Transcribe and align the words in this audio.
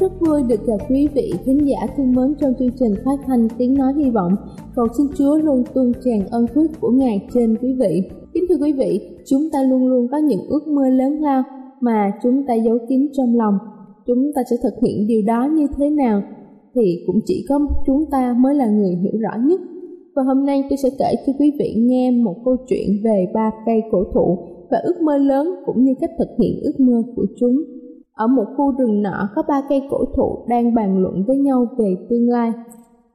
Rất 0.00 0.12
vui 0.20 0.42
được 0.48 0.66
gặp 0.66 0.76
quý 0.90 1.08
vị 1.14 1.32
khán 1.46 1.58
giả 1.58 1.86
thương 1.96 2.14
mến 2.14 2.34
trong 2.40 2.52
chương 2.58 2.70
trình 2.80 2.94
phát 3.04 3.16
thanh 3.26 3.48
tiếng 3.58 3.74
nói 3.74 3.92
hy 3.96 4.10
vọng. 4.10 4.32
Cầu 4.74 4.86
xin 4.98 5.06
Chúa 5.16 5.38
luôn 5.38 5.62
tuôn 5.74 5.92
tràn 6.04 6.28
ân 6.30 6.46
phước 6.46 6.70
của 6.80 6.90
Ngài 6.90 7.28
trên 7.34 7.56
quý 7.62 7.72
vị. 7.72 8.02
Kính 8.34 8.44
thưa 8.48 8.56
quý 8.60 8.72
vị, 8.72 9.00
chúng 9.26 9.42
ta 9.52 9.62
luôn 9.62 9.88
luôn 9.88 10.08
có 10.10 10.18
những 10.18 10.40
ước 10.48 10.68
mơ 10.68 10.88
lớn 10.88 11.20
lao 11.20 11.42
mà 11.80 12.12
chúng 12.22 12.46
ta 12.46 12.54
giấu 12.54 12.78
kín 12.88 13.08
trong 13.12 13.36
lòng. 13.36 13.54
Chúng 14.06 14.32
ta 14.34 14.42
sẽ 14.50 14.56
thực 14.62 14.74
hiện 14.82 15.06
điều 15.06 15.22
đó 15.26 15.48
như 15.54 15.66
thế 15.76 15.90
nào 15.90 16.22
thì 16.74 17.02
cũng 17.06 17.20
chỉ 17.24 17.44
có 17.48 17.58
chúng 17.86 18.04
ta 18.10 18.34
mới 18.38 18.54
là 18.54 18.66
người 18.66 18.94
hiểu 19.02 19.20
rõ 19.20 19.30
nhất. 19.44 19.60
Và 20.16 20.22
hôm 20.22 20.46
nay 20.46 20.64
tôi 20.70 20.76
sẽ 20.76 20.88
kể 20.98 21.14
cho 21.26 21.32
quý 21.38 21.52
vị 21.58 21.74
nghe 21.76 22.10
một 22.10 22.34
câu 22.44 22.56
chuyện 22.68 22.88
về 23.04 23.26
ba 23.34 23.50
cây 23.66 23.80
cổ 23.90 24.04
thụ 24.14 24.38
và 24.70 24.78
ước 24.78 25.02
mơ 25.02 25.16
lớn 25.16 25.54
cũng 25.66 25.84
như 25.84 25.92
cách 26.00 26.10
thực 26.18 26.28
hiện 26.38 26.60
ước 26.62 26.80
mơ 26.80 27.02
của 27.16 27.26
chúng. 27.40 27.77
Ở 28.18 28.26
một 28.26 28.44
khu 28.56 28.72
rừng 28.78 29.02
nọ 29.02 29.28
có 29.34 29.42
ba 29.48 29.62
cây 29.68 29.82
cổ 29.90 30.04
thụ 30.16 30.38
đang 30.48 30.74
bàn 30.74 31.02
luận 31.02 31.24
với 31.26 31.36
nhau 31.36 31.66
về 31.78 31.96
tương 32.10 32.28
lai. 32.28 32.52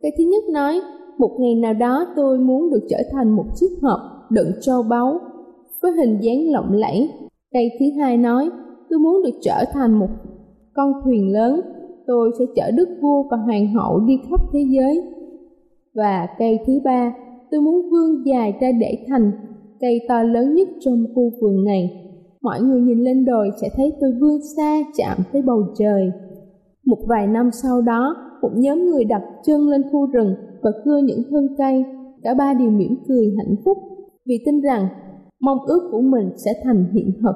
Cây 0.02 0.12
thứ 0.18 0.24
nhất 0.24 0.44
nói, 0.54 0.82
một 1.18 1.32
ngày 1.40 1.56
nào 1.56 1.74
đó 1.74 2.06
tôi 2.16 2.40
muốn 2.40 2.70
được 2.70 2.88
trở 2.90 2.98
thành 3.12 3.30
một 3.30 3.46
chiếc 3.56 3.70
hộp 3.82 4.00
đựng 4.30 4.52
châu 4.62 4.84
báu 4.84 5.20
với 5.82 5.92
hình 5.92 6.18
dáng 6.22 6.52
lộng 6.52 6.72
lẫy. 6.72 7.10
Cây 7.54 7.70
thứ 7.80 7.86
hai 8.00 8.18
nói, 8.18 8.50
tôi 8.90 9.00
muốn 9.00 9.24
được 9.24 9.40
trở 9.42 9.64
thành 9.74 10.00
một 10.00 10.10
con 10.74 10.94
thuyền 11.04 11.34
lớn, 11.34 11.62
tôi 12.08 12.32
sẽ 12.40 12.46
chở 12.56 12.72
đức 12.72 12.90
vua 13.02 13.24
và 13.32 13.38
hoàng 13.38 13.74
hậu 13.74 14.00
đi 14.00 14.20
khắp 14.30 14.40
thế 14.54 14.60
giới. 14.70 15.02
Và 15.96 16.28
cây 16.40 16.60
thứ 16.68 16.74
ba, 16.84 17.14
tôi 17.52 17.62
muốn 17.62 17.90
vươn 17.90 18.26
dài 18.26 18.54
ra 18.62 18.72
để 18.72 19.06
thành 19.08 19.32
cây 19.80 20.00
to 20.10 20.24
lớn 20.24 20.56
nhất 20.56 20.68
trong 20.80 21.06
khu 21.16 21.32
vườn 21.42 21.64
này 21.64 22.03
mọi 22.44 22.62
người 22.62 22.82
nhìn 22.82 23.00
lên 23.00 23.26
đồi 23.26 23.50
sẽ 23.62 23.70
thấy 23.76 23.94
tôi 24.02 24.12
vươn 24.22 24.40
xa 24.58 24.80
chạm 24.98 25.18
tới 25.34 25.42
bầu 25.42 25.64
trời. 25.80 26.12
Một 26.86 26.98
vài 27.08 27.28
năm 27.28 27.50
sau 27.64 27.82
đó, 27.82 28.16
một 28.42 28.52
nhóm 28.56 28.86
người 28.90 29.04
đặt 29.04 29.22
chân 29.46 29.70
lên 29.70 29.82
khu 29.92 30.06
rừng 30.06 30.36
và 30.62 30.72
cưa 30.86 30.98
những 30.98 31.24
thân 31.30 31.48
cây. 31.58 31.84
Cả 32.24 32.34
ba 32.34 32.54
đều 32.54 32.70
mỉm 32.70 32.96
cười 33.08 33.34
hạnh 33.38 33.56
phúc 33.66 33.78
vì 34.26 34.40
tin 34.46 34.62
rằng 34.62 34.88
mong 35.42 35.58
ước 35.66 35.90
của 35.92 36.02
mình 36.02 36.30
sẽ 36.46 36.52
thành 36.64 36.86
hiện 36.94 37.12
thực. 37.22 37.36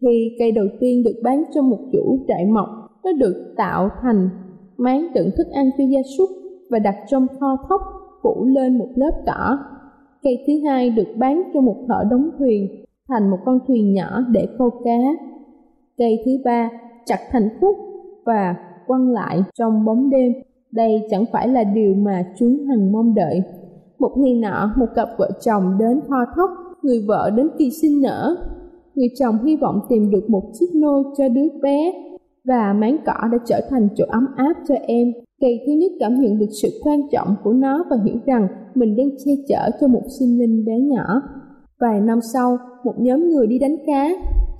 Khi 0.00 0.36
cây 0.38 0.52
đầu 0.52 0.66
tiên 0.80 1.02
được 1.04 1.20
bán 1.24 1.44
cho 1.54 1.62
một 1.62 1.78
chủ 1.92 2.24
trại 2.28 2.46
mọc, 2.46 2.68
nó 3.04 3.12
được 3.12 3.54
tạo 3.56 3.88
thành 4.02 4.28
máng 4.76 5.06
đựng 5.14 5.30
thức 5.36 5.46
ăn 5.52 5.70
cho 5.78 5.84
gia 5.84 6.00
súc 6.18 6.28
và 6.70 6.78
đặt 6.78 6.96
trong 7.08 7.26
kho 7.40 7.56
thóc 7.68 7.80
phủ 8.22 8.44
lên 8.44 8.78
một 8.78 8.88
lớp 8.94 9.22
cỏ. 9.26 9.58
Cây 10.22 10.44
thứ 10.46 10.52
hai 10.68 10.90
được 10.90 11.08
bán 11.16 11.42
cho 11.54 11.60
một 11.60 11.76
thợ 11.88 12.04
đóng 12.10 12.30
thuyền 12.38 12.84
thành 13.08 13.30
một 13.30 13.38
con 13.44 13.58
thuyền 13.68 13.94
nhỏ 13.94 14.20
để 14.30 14.48
câu 14.58 14.70
cá. 14.84 14.98
Cây 15.98 16.22
thứ 16.24 16.32
ba 16.44 16.70
chặt 17.06 17.18
thành 17.30 17.48
khúc 17.60 17.76
và 18.26 18.54
quăng 18.86 19.10
lại 19.10 19.42
trong 19.58 19.84
bóng 19.84 20.10
đêm. 20.10 20.32
Đây 20.72 21.06
chẳng 21.10 21.24
phải 21.32 21.48
là 21.48 21.64
điều 21.64 21.94
mà 21.94 22.24
chúng 22.38 22.66
hằng 22.68 22.92
mong 22.92 23.14
đợi. 23.14 23.42
Một 23.98 24.12
ngày 24.16 24.34
nọ, 24.34 24.72
một 24.76 24.86
cặp 24.94 25.08
vợ 25.18 25.30
chồng 25.40 25.78
đến 25.78 26.00
kho 26.08 26.24
thóc, 26.36 26.50
người 26.82 27.04
vợ 27.08 27.30
đến 27.36 27.48
kỳ 27.58 27.70
sinh 27.70 28.02
nở. 28.02 28.36
Người 28.94 29.08
chồng 29.18 29.44
hy 29.44 29.56
vọng 29.56 29.80
tìm 29.88 30.10
được 30.10 30.30
một 30.30 30.42
chiếc 30.52 30.66
nôi 30.74 31.04
cho 31.18 31.28
đứa 31.28 31.48
bé 31.62 31.92
và 32.44 32.72
máng 32.72 32.96
cỏ 33.06 33.28
đã 33.32 33.38
trở 33.46 33.60
thành 33.70 33.88
chỗ 33.96 34.04
ấm 34.08 34.26
áp 34.36 34.54
cho 34.68 34.74
em. 34.74 35.12
Cây 35.40 35.60
thứ 35.66 35.72
nhất 35.72 35.92
cảm 36.00 36.14
nhận 36.14 36.38
được 36.38 36.48
sự 36.62 36.68
quan 36.84 37.00
trọng 37.12 37.34
của 37.44 37.52
nó 37.52 37.84
và 37.90 37.96
hiểu 38.04 38.16
rằng 38.26 38.48
mình 38.74 38.96
đang 38.96 39.08
che 39.24 39.32
chở 39.48 39.70
cho 39.80 39.88
một 39.88 40.02
sinh 40.18 40.38
linh 40.38 40.64
bé 40.64 40.80
nhỏ. 40.80 41.22
Vài 41.80 42.00
năm 42.00 42.18
sau, 42.32 42.58
một 42.84 42.94
nhóm 42.98 43.28
người 43.28 43.46
đi 43.46 43.58
đánh 43.58 43.76
cá 43.86 44.10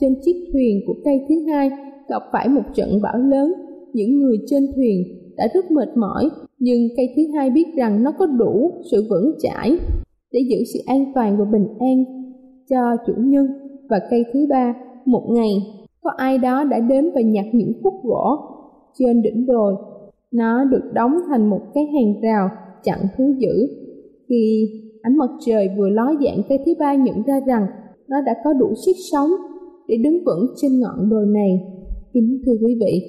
trên 0.01 0.15
chiếc 0.23 0.49
thuyền 0.53 0.81
của 0.87 0.95
cây 1.05 1.21
thứ 1.29 1.35
hai 1.53 1.71
gặp 2.09 2.23
phải 2.33 2.49
một 2.49 2.63
trận 2.75 2.89
bão 3.03 3.19
lớn. 3.19 3.53
Những 3.93 4.19
người 4.19 4.37
trên 4.47 4.67
thuyền 4.77 5.03
đã 5.37 5.49
rất 5.55 5.71
mệt 5.71 5.89
mỏi, 5.97 6.29
nhưng 6.59 6.89
cây 6.97 7.09
thứ 7.17 7.23
hai 7.37 7.51
biết 7.51 7.67
rằng 7.77 8.03
nó 8.03 8.13
có 8.19 8.27
đủ 8.27 8.71
sự 8.91 9.05
vững 9.11 9.35
chãi 9.39 9.79
để 10.33 10.41
giữ 10.51 10.57
sự 10.75 10.81
an 10.87 11.13
toàn 11.15 11.39
và 11.39 11.45
bình 11.45 11.67
an 11.79 12.05
cho 12.71 12.97
chủ 13.07 13.13
nhân. 13.17 13.47
Và 13.89 14.01
cây 14.11 14.25
thứ 14.33 14.47
ba, 14.51 14.75
một 15.05 15.27
ngày, 15.31 15.53
có 16.03 16.11
ai 16.17 16.39
đó 16.39 16.65
đã 16.65 16.81
đến 16.81 17.11
và 17.15 17.21
nhặt 17.21 17.47
những 17.53 17.73
khúc 17.83 17.95
gỗ 18.05 18.37
trên 18.99 19.23
đỉnh 19.23 19.47
đồi. 19.47 19.75
Nó 20.33 20.65
được 20.65 20.91
đóng 20.93 21.19
thành 21.29 21.51
một 21.51 21.61
cái 21.75 21.85
hàng 21.85 22.21
rào 22.23 22.49
chặn 22.85 22.99
thú 23.17 23.35
dữ. 23.39 23.69
Khi 24.29 24.69
ánh 25.03 25.17
mặt 25.17 25.31
trời 25.47 25.69
vừa 25.79 25.89
ló 25.89 26.15
dạng 26.25 26.43
cây 26.49 26.59
thứ 26.67 26.73
ba 26.79 26.95
nhận 26.95 27.23
ra 27.27 27.41
rằng 27.47 27.67
nó 28.09 28.17
đã 28.27 28.35
có 28.45 28.53
đủ 28.53 28.75
sức 28.87 28.97
sống 29.13 29.31
để 29.89 29.97
đứng 29.97 30.25
vững 30.25 30.47
trên 30.57 30.81
ngọn 30.81 31.11
đồi 31.11 31.27
này. 31.27 31.61
Kính 32.13 32.41
thưa 32.47 32.53
quý 32.67 32.79
vị, 32.81 33.03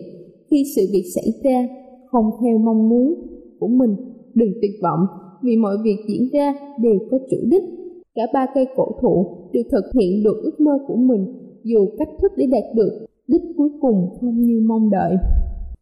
khi 0.51 0.63
sự 0.75 0.81
việc 0.94 1.03
xảy 1.15 1.33
ra 1.44 1.68
không 2.12 2.25
theo 2.41 2.57
mong 2.57 2.89
muốn 2.89 3.15
của 3.59 3.68
mình, 3.68 3.95
đừng 4.33 4.53
tuyệt 4.62 4.71
vọng 4.83 5.00
vì 5.44 5.57
mọi 5.57 5.77
việc 5.83 5.97
diễn 6.07 6.30
ra 6.33 6.53
đều 6.81 7.00
có 7.12 7.18
chủ 7.31 7.38
đích. 7.51 7.63
Cả 8.15 8.24
ba 8.33 8.45
cây 8.53 8.65
cổ 8.75 8.85
thụ 9.01 9.25
đều 9.53 9.63
thực 9.71 9.83
hiện 10.00 10.24
được 10.24 10.42
ước 10.44 10.59
mơ 10.59 10.71
của 10.88 10.95
mình 10.95 11.25
dù 11.63 11.88
cách 11.97 12.09
thức 12.21 12.31
để 12.38 12.45
đạt 12.51 12.63
được 12.75 13.06
đích 13.27 13.42
cuối 13.57 13.69
cùng 13.81 14.09
không 14.21 14.42
như 14.42 14.62
mong 14.68 14.89
đợi. 14.89 15.15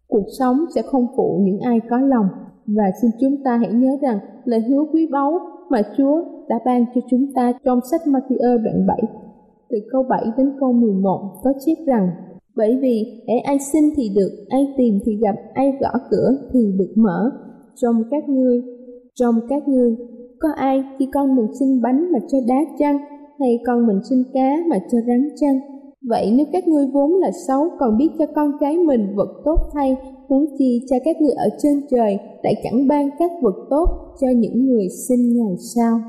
Cuộc 0.08 0.26
sống 0.40 0.58
sẽ 0.76 0.82
không 0.82 1.08
phụ 1.18 1.42
những 1.44 1.60
ai 1.60 1.80
có 1.90 1.98
lòng 1.98 2.26
và 2.68 2.84
xin 3.02 3.12
chúng 3.22 3.44
ta 3.44 3.58
hãy 3.58 3.74
nhớ 3.74 3.98
rằng 4.02 4.20
lời 4.46 4.60
hứa 4.60 4.84
quý 4.94 5.08
báu 5.12 5.40
mà 5.70 5.82
Chúa 5.98 6.24
đã 6.50 6.56
ban 6.66 6.86
cho 6.96 7.02
chúng 7.10 7.34
ta 7.36 7.54
trong 7.66 7.80
sách 7.92 8.02
Matthew 8.06 8.64
đoạn 8.64 8.88
7 8.88 9.02
từ 9.70 9.78
câu 9.92 10.04
7 10.04 10.26
đến 10.38 10.54
câu 10.60 10.74
11 10.74 11.20
có 11.44 11.54
chép 11.66 11.76
rằng 11.86 12.10
bởi 12.56 12.78
vì 12.82 13.24
để 13.28 13.34
ai 13.38 13.58
xin 13.60 13.84
thì 13.96 14.10
được, 14.16 14.46
ai 14.50 14.74
tìm 14.78 15.00
thì 15.06 15.18
gặp, 15.22 15.36
ai 15.54 15.72
gõ 15.82 15.90
cửa 16.12 16.38
thì 16.54 16.60
được 16.80 16.94
mở. 16.96 17.32
Trong 17.76 18.04
các 18.12 18.30
ngươi, 18.30 18.62
trong 19.16 19.36
các 19.50 19.68
ngươi, 19.68 19.96
có 20.40 20.50
ai 20.56 20.84
khi 21.00 21.08
con 21.14 21.36
mình 21.36 21.48
xin 21.60 21.82
bánh 21.82 22.12
mà 22.12 22.20
cho 22.32 22.38
đá 22.48 22.56
chăng, 22.80 22.98
hay 23.40 23.60
con 23.66 23.88
mình 23.88 24.00
xin 24.10 24.24
cá 24.34 24.56
mà 24.70 24.78
cho 24.92 24.98
rắn 25.08 25.30
chăng? 25.36 25.60
Vậy 26.02 26.34
nếu 26.38 26.46
các 26.52 26.68
ngươi 26.68 26.88
vốn 26.94 27.12
là 27.20 27.32
xấu 27.48 27.70
còn 27.80 27.98
biết 27.98 28.10
cho 28.20 28.26
con 28.36 28.52
cái 28.60 28.78
mình 28.78 29.16
vật 29.16 29.42
tốt 29.46 29.58
thay, 29.74 29.96
huống 30.28 30.46
chi 30.58 30.86
cho 30.90 30.96
các 31.06 31.22
ngươi 31.22 31.34
ở 31.34 31.50
trên 31.64 31.82
trời 31.92 32.18
lại 32.44 32.54
chẳng 32.64 32.88
ban 32.88 33.10
các 33.20 33.32
vật 33.42 33.56
tốt 33.70 34.16
cho 34.22 34.28
những 34.36 34.66
người 34.66 34.88
sinh 35.08 35.38
ngày 35.38 35.56
sau. 35.76 36.00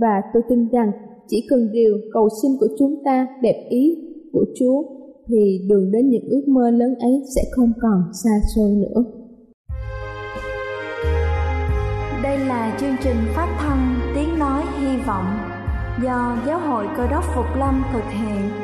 Và 0.00 0.22
tôi 0.34 0.42
tin 0.48 0.68
rằng 0.68 0.92
chỉ 1.28 1.46
cần 1.50 1.68
điều 1.72 1.96
cầu 2.12 2.28
xin 2.42 2.52
của 2.60 2.68
chúng 2.78 3.02
ta 3.04 3.26
đẹp 3.42 3.66
ý 3.68 3.96
của 4.32 4.44
Chúa 4.54 4.82
thì 5.28 5.66
đường 5.68 5.90
đến 5.92 6.08
những 6.08 6.24
ước 6.28 6.48
mơ 6.48 6.70
lớn 6.70 6.94
ấy 6.94 7.22
sẽ 7.36 7.42
không 7.56 7.72
còn 7.80 8.02
xa 8.24 8.30
xôi 8.56 8.70
nữa. 8.70 9.04
Đây 12.22 12.38
là 12.38 12.76
chương 12.80 12.96
trình 13.04 13.16
phát 13.36 13.56
thanh 13.58 13.94
Tiếng 14.14 14.38
Nói 14.38 14.62
Hy 14.80 14.96
Vọng 15.06 15.24
do 16.04 16.36
Giáo 16.46 16.58
hội 16.58 16.86
Cơ 16.96 17.06
đốc 17.10 17.24
Phục 17.34 17.46
Lâm 17.58 17.82
thực 17.92 18.04
hiện. 18.10 18.63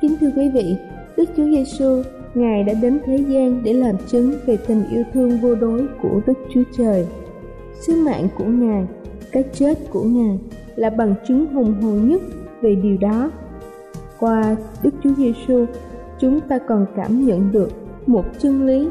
Kính 0.00 0.16
thưa 0.20 0.30
quý 0.36 0.48
vị, 0.48 0.76
Đức 1.16 1.24
Chúa 1.36 1.44
Giêsu 1.44 2.02
Ngài 2.34 2.64
đã 2.64 2.74
đến 2.74 3.00
thế 3.06 3.16
gian 3.16 3.62
để 3.64 3.72
làm 3.72 3.96
chứng 4.06 4.34
về 4.46 4.56
tình 4.66 4.84
yêu 4.90 5.04
thương 5.12 5.40
vô 5.40 5.54
đối 5.54 5.86
của 6.02 6.20
Đức 6.26 6.38
Chúa 6.54 6.62
Trời. 6.76 7.06
Sứ 7.80 7.96
mạng 7.96 8.28
của 8.38 8.44
Ngài, 8.44 8.86
cái 9.32 9.44
chết 9.52 9.78
của 9.90 10.02
Ngài 10.02 10.38
là 10.76 10.90
bằng 10.90 11.14
chứng 11.28 11.46
hùng 11.46 11.82
hồn 11.82 12.08
nhất 12.08 12.20
về 12.60 12.74
điều 12.74 12.96
đó. 12.96 13.30
Qua 14.18 14.56
Đức 14.82 14.94
Chúa 15.02 15.14
Giêsu, 15.14 15.64
chúng 16.20 16.40
ta 16.40 16.58
còn 16.58 16.86
cảm 16.96 17.26
nhận 17.26 17.52
được 17.52 17.70
một 18.06 18.24
chân 18.38 18.66
lý 18.66 18.88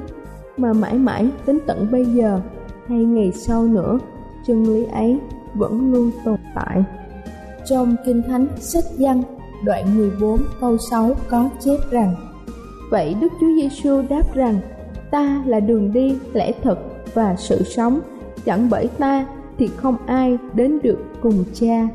mà 0.57 0.73
mãi 0.73 0.93
mãi 0.93 1.29
đến 1.47 1.59
tận 1.67 1.87
bây 1.91 2.05
giờ 2.05 2.41
hay 2.87 2.99
ngày 2.99 3.31
sau 3.31 3.63
nữa, 3.63 3.99
chân 4.47 4.63
lý 4.63 4.85
ấy 4.85 5.19
vẫn 5.53 5.93
luôn 5.93 6.11
tồn 6.25 6.37
tại. 6.55 6.83
Trong 7.65 7.95
Kinh 8.05 8.21
Thánh 8.27 8.47
sách 8.57 8.83
Giăng 8.97 9.23
đoạn 9.63 9.97
14 9.97 10.39
câu 10.61 10.77
6 10.77 11.11
có 11.29 11.49
chép 11.59 11.77
rằng 11.91 12.15
Vậy 12.91 13.15
Đức 13.21 13.27
Chúa 13.39 13.55
Giêsu 13.61 14.01
đáp 14.09 14.35
rằng 14.35 14.59
Ta 15.11 15.43
là 15.45 15.59
đường 15.59 15.93
đi, 15.93 16.15
lẽ 16.33 16.51
thật 16.63 16.79
và 17.13 17.35
sự 17.37 17.63
sống. 17.63 17.99
Chẳng 18.45 18.69
bởi 18.69 18.87
ta 18.87 19.25
thì 19.57 19.67
không 19.67 19.97
ai 20.05 20.37
đến 20.53 20.79
được 20.83 20.99
cùng 21.21 21.43
cha. 21.53 21.87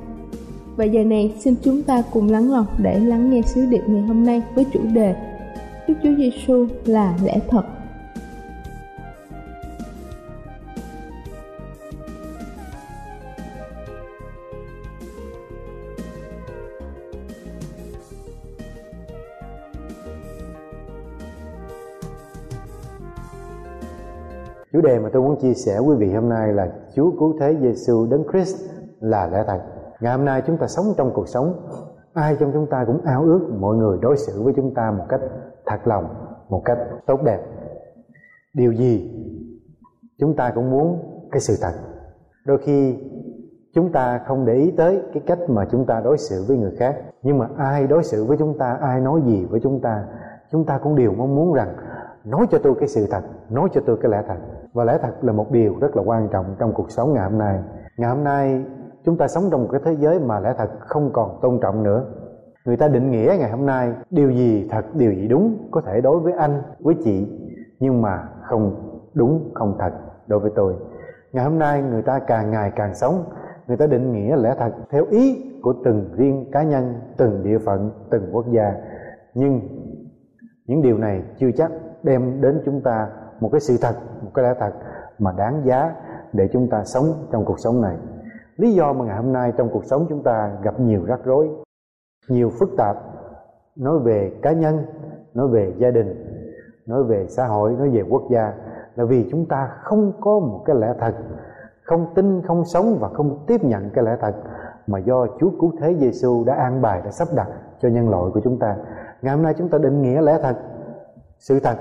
Và 0.76 0.84
giờ 0.84 1.05
này 1.05 1.34
xin 1.38 1.55
chúng 1.62 1.82
ta 1.82 2.02
cùng 2.12 2.31
lắng 2.31 2.52
lòng 2.52 2.66
để 2.78 3.00
lắng 3.00 3.31
nghe 3.31 3.43
sứ 3.43 3.67
điệp 3.67 3.82
ngày 3.87 4.02
hôm 4.02 4.25
nay 4.26 4.43
với 4.55 4.67
chủ 4.72 4.81
đề 4.93 5.14
Đức 5.88 5.94
Chúa 6.02 6.14
Giêsu 6.19 6.67
là 6.87 7.14
lẽ 7.25 7.38
thật. 7.49 7.62
Đề 24.84 24.98
mà 24.98 25.08
tôi 25.12 25.22
muốn 25.22 25.36
chia 25.40 25.54
sẻ 25.54 25.78
quý 25.78 25.96
vị 25.98 26.14
hôm 26.14 26.28
nay 26.28 26.52
là 26.52 26.72
Chúa 26.94 27.10
cứu 27.19 27.34
thế 27.40 27.56
Giêsu 27.60 28.06
đấng 28.10 28.25
Christ 28.32 28.56
là 29.00 29.26
lẽ 29.26 29.44
thật. 29.46 29.60
Ngày 30.00 30.16
hôm 30.16 30.25
nay 30.25 30.42
chúng 30.46 30.56
ta 30.56 30.66
sống 30.66 30.86
trong 30.96 31.10
cuộc 31.14 31.28
sống, 31.28 31.69
ai 32.12 32.36
trong 32.40 32.50
chúng 32.52 32.66
ta 32.66 32.84
cũng 32.86 33.00
ao 33.04 33.22
ước 33.22 33.40
mọi 33.58 33.76
người 33.76 33.98
đối 34.02 34.16
xử 34.16 34.42
với 34.42 34.52
chúng 34.56 34.75
ta 34.75 34.90
một 34.90 35.04
cách 35.08 35.20
thật 35.66 35.78
lòng, 35.84 36.14
một 36.48 36.62
cách 36.64 36.78
tốt 37.06 37.20
đẹp. 37.25 37.40
Điều 38.54 38.72
gì 38.72 39.10
chúng 40.19 40.36
ta 40.36 40.52
cũng 40.54 40.70
muốn 40.70 40.98
cái 41.32 41.40
sự 41.40 41.54
thật. 41.62 41.72
Đôi 42.46 42.58
khi 42.58 42.98
chúng 43.75 43.92
ta 43.92 44.20
không 44.26 44.46
để 44.46 44.54
ý 44.54 44.70
tới 44.70 45.02
cái 45.14 45.22
cách 45.26 45.38
mà 45.48 45.66
chúng 45.70 45.86
ta 45.86 46.00
đối 46.00 46.19
xử 46.19 46.44
với 46.48 46.56
người 46.56 46.72
khác, 46.78 46.96
nhưng 47.22 47.38
mà 47.38 47.48
ai 47.56 47.86
đối 47.86 48.04
xử 48.04 48.25
với 48.25 48.36
chúng 48.36 48.58
ta, 48.58 48.78
ai 48.81 49.00
nói 49.00 49.20
gì 49.26 49.44
với 49.44 49.60
chúng 49.60 49.81
ta, 49.81 50.04
chúng 50.50 50.64
ta 50.64 50.78
cũng 50.78 50.96
đều 50.96 51.12
mong 51.12 51.34
muốn 51.34 51.52
rằng 51.52 51.76
nói 52.25 52.46
cho 52.50 52.58
tôi 52.58 52.75
cái 52.78 52.88
sự 52.88 53.06
thật, 53.10 53.22
nói 53.50 53.69
cho 53.73 53.81
tôi 53.87 53.96
cái 54.02 54.11
lẽ 54.11 54.23
thật. 54.29 54.37
Và 54.73 54.85
lẽ 54.85 54.99
thật 55.02 55.12
là 55.23 55.32
một 55.32 55.50
điều 55.50 55.75
rất 55.81 55.96
là 55.96 56.02
quan 56.02 56.29
trọng 56.32 56.56
trong 56.58 56.73
cuộc 56.73 56.91
sống 56.91 57.12
ngày 57.14 57.31
hôm 57.31 57.38
nay. 57.38 57.58
Ngày 57.96 58.11
hôm 58.11 58.25
nay, 58.25 58.64
chúng 59.05 59.17
ta 59.17 59.29
sống 59.29 59.44
trong 59.50 59.62
một 59.62 59.69
cái 59.73 59.81
thế 59.85 59.96
giới 59.99 60.20
mà 60.20 60.41
lẽ 60.41 60.55
thật 60.58 60.70
không 60.81 61.11
còn 61.12 61.38
tôn 61.43 61.58
trọng 61.62 61.82
nữa. 61.82 62.05
Người 62.64 62.76
ta 62.76 62.88
định 62.88 63.11
nghĩa 63.11 63.37
ngày 63.38 63.50
hôm 63.50 63.67
nay, 63.67 63.93
điều 64.11 64.31
gì 64.31 64.69
thật, 64.70 64.85
điều 64.94 65.12
gì 65.12 65.29
đúng, 65.29 65.69
có 65.70 65.81
thể 65.81 66.00
đối 66.00 66.20
với 66.20 66.32
anh, 66.32 66.62
với 66.81 66.94
chị, 67.05 67.41
nhưng 67.81 68.02
mà 68.02 68.29
không 68.43 68.91
đúng, 69.14 69.50
không 69.55 69.76
thật 69.79 69.93
đối 70.26 70.41
với 70.41 70.50
tôi. 70.56 70.75
Ngày 71.32 71.44
hôm 71.44 71.58
nay, 71.58 71.82
người 71.82 72.02
ta 72.02 72.19
càng 72.19 72.50
ngày 72.50 72.73
càng 72.76 72.94
sống, 72.94 73.25
người 73.67 73.76
ta 73.76 73.87
định 73.87 74.12
nghĩa 74.12 74.37
lẽ 74.37 74.55
thật 74.58 74.73
theo 74.91 75.05
ý 75.11 75.52
của 75.62 75.75
từng 75.85 76.11
riêng 76.17 76.50
cá 76.52 76.62
nhân, 76.62 76.94
từng 77.17 77.44
địa 77.44 77.58
phận, 77.58 77.91
từng 78.11 78.29
quốc 78.32 78.46
gia. 78.50 78.75
Nhưng 79.35 79.61
những 80.67 80.82
điều 80.82 80.99
này 80.99 81.23
chưa 81.38 81.50
chắc 81.56 81.70
đem 82.02 82.41
đến 82.41 82.62
chúng 82.64 82.81
ta 82.81 83.08
một 83.40 83.48
cái 83.52 83.60
sự 83.60 83.76
thật, 83.81 83.94
một 84.22 84.31
cái 84.34 84.44
lẽ 84.44 84.55
thật 84.60 84.72
mà 85.19 85.32
đáng 85.32 85.62
giá 85.64 85.94
để 86.32 86.48
chúng 86.53 86.69
ta 86.69 86.84
sống 86.84 87.26
trong 87.32 87.44
cuộc 87.44 87.60
sống 87.60 87.81
này. 87.81 87.96
Lý 88.56 88.74
do 88.74 88.93
mà 88.93 89.05
ngày 89.05 89.17
hôm 89.17 89.32
nay 89.32 89.53
trong 89.56 89.69
cuộc 89.72 89.84
sống 89.84 90.06
chúng 90.08 90.22
ta 90.22 90.53
gặp 90.62 90.81
nhiều 90.81 91.05
rắc 91.05 91.20
rối, 91.24 91.48
nhiều 92.29 92.50
phức 92.50 92.70
tạp, 92.76 92.96
nói 93.76 93.98
về 93.98 94.32
cá 94.43 94.53
nhân, 94.53 94.86
nói 95.34 95.48
về 95.48 95.72
gia 95.79 95.91
đình, 95.91 96.14
nói 96.86 97.05
về 97.05 97.26
xã 97.29 97.46
hội, 97.46 97.72
nói 97.72 97.91
về 97.91 98.03
quốc 98.10 98.22
gia, 98.31 98.53
là 98.94 99.05
vì 99.05 99.29
chúng 99.31 99.46
ta 99.46 99.70
không 99.82 100.12
có 100.20 100.38
một 100.38 100.62
cái 100.64 100.76
lẽ 100.76 100.94
thật, 100.98 101.14
không 101.82 102.06
tin, 102.14 102.43
không 102.43 102.64
sống 102.64 102.98
và 103.00 103.08
không 103.08 103.44
tiếp 103.46 103.64
nhận 103.64 103.91
cái 103.91 104.05
lẽ 104.05 104.17
thật 104.20 104.34
mà 104.86 104.98
do 104.98 105.26
Chúa 105.41 105.50
cứu 105.60 105.72
thế 105.81 105.94
Giêsu 105.94 106.44
đã 106.44 106.55
an 106.55 106.82
bài, 106.82 107.00
đã 107.05 107.10
sắp 107.10 107.29
đặt 107.36 107.48
cho 107.82 107.88
nhân 107.88 108.10
loại 108.10 108.31
của 108.34 108.41
chúng 108.44 108.58
ta. 108.58 108.76
Ngày 109.22 109.34
hôm 109.34 109.43
nay 109.43 109.55
chúng 109.58 109.69
ta 109.69 109.79
định 109.79 110.03
nghĩa 110.03 110.20
lẽ 110.20 110.38
thật, 110.43 110.56
sự 111.38 111.60
thật, 111.60 111.76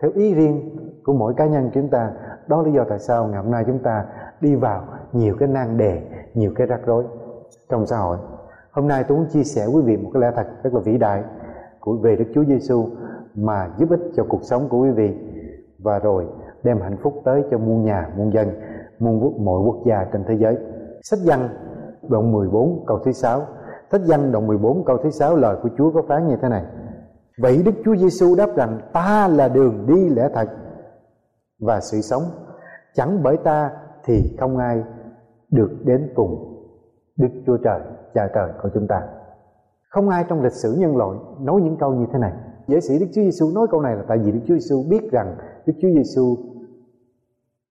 theo 0.00 0.10
ý 0.14 0.34
riêng 0.34 0.75
của 1.06 1.12
mỗi 1.12 1.34
cá 1.36 1.46
nhân 1.46 1.70
chúng 1.74 1.88
ta. 1.88 2.10
Đó 2.46 2.56
là 2.56 2.68
lý 2.68 2.72
do 2.72 2.84
tại 2.88 2.98
sao 2.98 3.26
ngày 3.26 3.42
hôm 3.42 3.52
nay 3.52 3.64
chúng 3.66 3.78
ta 3.78 4.04
đi 4.40 4.54
vào 4.54 4.84
nhiều 5.12 5.36
cái 5.38 5.48
nan 5.48 5.78
đề, 5.78 6.02
nhiều 6.34 6.52
cái 6.56 6.66
rắc 6.66 6.80
rối 6.86 7.04
trong 7.68 7.86
xã 7.86 7.96
hội. 7.96 8.18
Hôm 8.70 8.88
nay 8.88 9.04
tôi 9.08 9.18
muốn 9.18 9.26
chia 9.26 9.44
sẻ 9.44 9.66
quý 9.74 9.82
vị 9.82 9.96
một 9.96 10.10
cái 10.14 10.20
lẽ 10.20 10.30
thật 10.36 10.46
rất 10.62 10.74
là 10.74 10.80
vĩ 10.80 10.98
đại 10.98 11.22
của, 11.80 11.96
về 12.02 12.16
Đức 12.16 12.24
Chúa 12.34 12.44
Giêsu 12.44 12.86
mà 13.34 13.70
giúp 13.78 13.90
ích 13.90 14.00
cho 14.16 14.24
cuộc 14.28 14.40
sống 14.42 14.68
của 14.68 14.78
quý 14.78 14.90
vị 14.90 15.14
và 15.78 15.98
rồi 15.98 16.26
đem 16.62 16.80
hạnh 16.80 16.96
phúc 17.02 17.14
tới 17.24 17.44
cho 17.50 17.58
muôn 17.58 17.84
nhà, 17.84 18.08
muôn 18.16 18.32
dân, 18.32 18.48
muôn 18.98 19.22
quốc, 19.22 19.32
mọi 19.40 19.60
quốc 19.60 19.76
gia 19.86 20.04
trên 20.12 20.24
thế 20.28 20.34
giới. 20.34 20.56
Sách 21.02 21.18
văn, 21.26 21.48
đoạn 22.08 22.32
14 22.32 22.84
câu 22.86 22.98
thứ 23.04 23.12
6 23.12 23.42
sách 23.92 24.00
văn, 24.06 24.32
đoạn 24.32 24.46
14 24.46 24.84
câu 24.84 24.98
thứ 25.02 25.10
6 25.10 25.36
lời 25.36 25.56
của 25.62 25.68
Chúa 25.78 25.90
có 25.90 26.02
phán 26.08 26.28
như 26.28 26.36
thế 26.42 26.48
này. 26.48 26.64
Vậy 27.42 27.62
Đức 27.64 27.72
Chúa 27.84 27.96
Giêsu 27.96 28.34
đáp 28.34 28.56
rằng, 28.56 28.80
ta 28.92 29.28
là 29.28 29.48
đường 29.48 29.86
đi 29.86 30.08
lẽ 30.08 30.28
thật 30.34 30.48
và 31.58 31.80
sự 31.80 32.00
sống 32.00 32.22
chẳng 32.94 33.22
bởi 33.22 33.36
ta 33.36 33.70
thì 34.04 34.36
không 34.40 34.58
ai 34.58 34.82
được 35.50 35.70
đến 35.84 36.12
cùng 36.14 36.62
Đức 37.16 37.28
Chúa 37.46 37.56
Trời 37.56 37.80
cha 38.14 38.28
trời 38.34 38.50
của 38.62 38.68
chúng 38.74 38.86
ta 38.88 39.02
không 39.90 40.08
ai 40.08 40.24
trong 40.28 40.42
lịch 40.42 40.52
sử 40.52 40.74
nhân 40.78 40.96
loại 40.96 41.18
nói 41.40 41.60
những 41.60 41.76
câu 41.76 41.94
như 41.94 42.06
thế 42.12 42.18
này 42.18 42.32
Giả 42.66 42.80
sĩ 42.80 42.98
Đức 42.98 43.06
Chúa 43.06 43.22
Giêsu 43.22 43.50
nói 43.54 43.66
câu 43.70 43.80
này 43.80 43.96
là 43.96 44.02
tại 44.08 44.18
vì 44.18 44.32
Đức 44.32 44.40
Chúa 44.46 44.54
Giêsu 44.54 44.84
biết 44.90 45.10
rằng 45.12 45.36
Đức 45.66 45.72
Chúa 45.82 45.88
Giêsu 45.88 46.36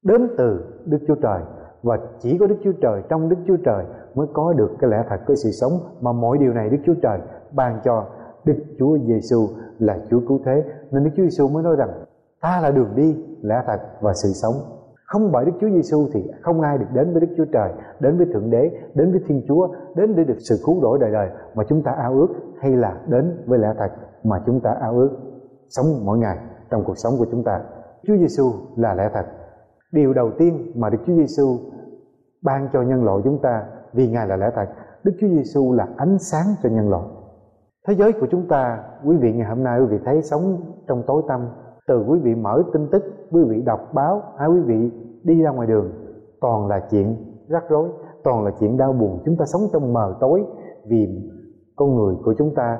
đến 0.03 0.27
từ 0.37 0.73
Đức 0.85 0.97
Chúa 1.07 1.15
Trời 1.15 1.41
và 1.83 1.97
chỉ 2.19 2.37
có 2.37 2.47
Đức 2.47 2.57
Chúa 2.63 2.71
Trời 2.81 3.01
trong 3.09 3.29
Đức 3.29 3.37
Chúa 3.47 3.57
Trời 3.65 3.85
mới 4.15 4.27
có 4.33 4.53
được 4.53 4.75
cái 4.79 4.89
lẽ 4.89 5.03
thật 5.09 5.17
cái 5.27 5.35
sự 5.37 5.51
sống 5.51 5.71
mà 6.01 6.11
mọi 6.11 6.37
điều 6.37 6.53
này 6.53 6.69
Đức 6.69 6.77
Chúa 6.85 6.93
Trời 7.01 7.19
ban 7.51 7.79
cho 7.83 8.05
Đức 8.45 8.55
Chúa 8.79 8.97
Giêsu 8.97 9.47
là 9.79 9.99
Chúa 10.09 10.19
cứu 10.27 10.39
thế 10.45 10.63
nên 10.91 11.03
Đức 11.03 11.09
Chúa 11.15 11.23
Giêsu 11.23 11.47
mới 11.47 11.63
nói 11.63 11.75
rằng 11.75 11.89
ta 12.45 12.61
là 12.61 12.71
đường 12.71 12.95
đi 12.95 13.15
lẽ 13.41 13.55
thật 13.67 13.79
và 14.01 14.13
sự 14.23 14.29
sống 14.41 14.53
không 15.05 15.31
bởi 15.31 15.45
Đức 15.45 15.51
Chúa 15.61 15.69
Giêsu 15.69 16.07
thì 16.13 16.31
không 16.41 16.61
ai 16.61 16.77
được 16.77 16.85
đến 16.93 17.11
với 17.11 17.21
Đức 17.21 17.27
Chúa 17.37 17.45
Trời, 17.53 17.71
đến 17.99 18.17
với 18.17 18.27
Thượng 18.33 18.49
Đế, 18.49 18.71
đến 18.93 19.11
với 19.11 19.21
Thiên 19.27 19.45
Chúa, 19.47 19.67
đến 19.95 20.15
để 20.15 20.23
được 20.23 20.37
sự 20.49 20.55
cứu 20.65 20.81
rỗi 20.81 20.97
đời 21.01 21.11
đời 21.11 21.29
mà 21.55 21.63
chúng 21.69 21.83
ta 21.83 21.91
ao 21.91 22.13
ước 22.13 22.27
hay 22.61 22.71
là 22.71 23.01
đến 23.07 23.43
với 23.47 23.59
lẽ 23.59 23.73
thật 23.79 23.89
mà 24.23 24.41
chúng 24.45 24.59
ta 24.59 24.75
ao 24.81 24.93
ước 24.93 25.09
sống 25.69 25.85
mỗi 26.05 26.17
ngày 26.17 26.37
trong 26.71 26.83
cuộc 26.85 26.97
sống 26.97 27.13
của 27.17 27.25
chúng 27.31 27.43
ta. 27.43 27.61
Chúa 28.07 28.17
Giêsu 28.17 28.51
là 28.75 28.93
lẽ 28.93 29.09
thật. 29.13 29.25
Điều 29.91 30.13
đầu 30.13 30.31
tiên 30.37 30.71
mà 30.75 30.89
Đức 30.89 30.97
Chúa 31.07 31.15
Giêsu 31.15 31.59
ban 32.43 32.69
cho 32.73 32.81
nhân 32.81 33.03
loại 33.03 33.21
chúng 33.23 33.41
ta 33.41 33.63
vì 33.93 34.11
Ngài 34.11 34.27
là 34.27 34.35
lẽ 34.35 34.51
thật. 34.55 34.65
Đức 35.03 35.11
Chúa 35.21 35.27
Giêsu 35.27 35.73
là 35.73 35.87
ánh 35.97 36.17
sáng 36.19 36.45
cho 36.63 36.69
nhân 36.69 36.89
loại. 36.89 37.07
Thế 37.87 37.95
giới 37.95 38.13
của 38.13 38.27
chúng 38.31 38.47
ta, 38.47 38.83
quý 39.05 39.17
vị 39.17 39.33
ngày 39.33 39.49
hôm 39.49 39.63
nay 39.63 39.79
quý 39.79 39.85
vị 39.85 39.97
thấy 40.05 40.21
sống 40.21 40.61
trong 40.87 41.03
tối 41.07 41.23
tăm 41.27 41.49
từ 41.87 42.03
quý 42.07 42.19
vị 42.19 42.35
mở 42.35 42.63
tin 42.73 42.87
tức, 42.91 43.03
quý 43.31 43.43
vị 43.43 43.61
đọc 43.61 43.79
báo 43.93 44.21
hay 44.37 44.49
quý 44.49 44.59
vị 44.59 44.91
đi 45.23 45.41
ra 45.41 45.51
ngoài 45.51 45.67
đường, 45.67 45.91
toàn 46.41 46.67
là 46.67 46.79
chuyện 46.91 47.15
rắc 47.47 47.63
rối, 47.69 47.89
toàn 48.23 48.43
là 48.43 48.51
chuyện 48.59 48.77
đau 48.77 48.93
buồn. 48.93 49.21
Chúng 49.25 49.35
ta 49.37 49.45
sống 49.45 49.61
trong 49.73 49.93
mờ 49.93 50.15
tối 50.19 50.43
vì 50.87 51.31
con 51.75 51.95
người 51.95 52.15
của 52.23 52.33
chúng 52.37 52.55
ta 52.55 52.79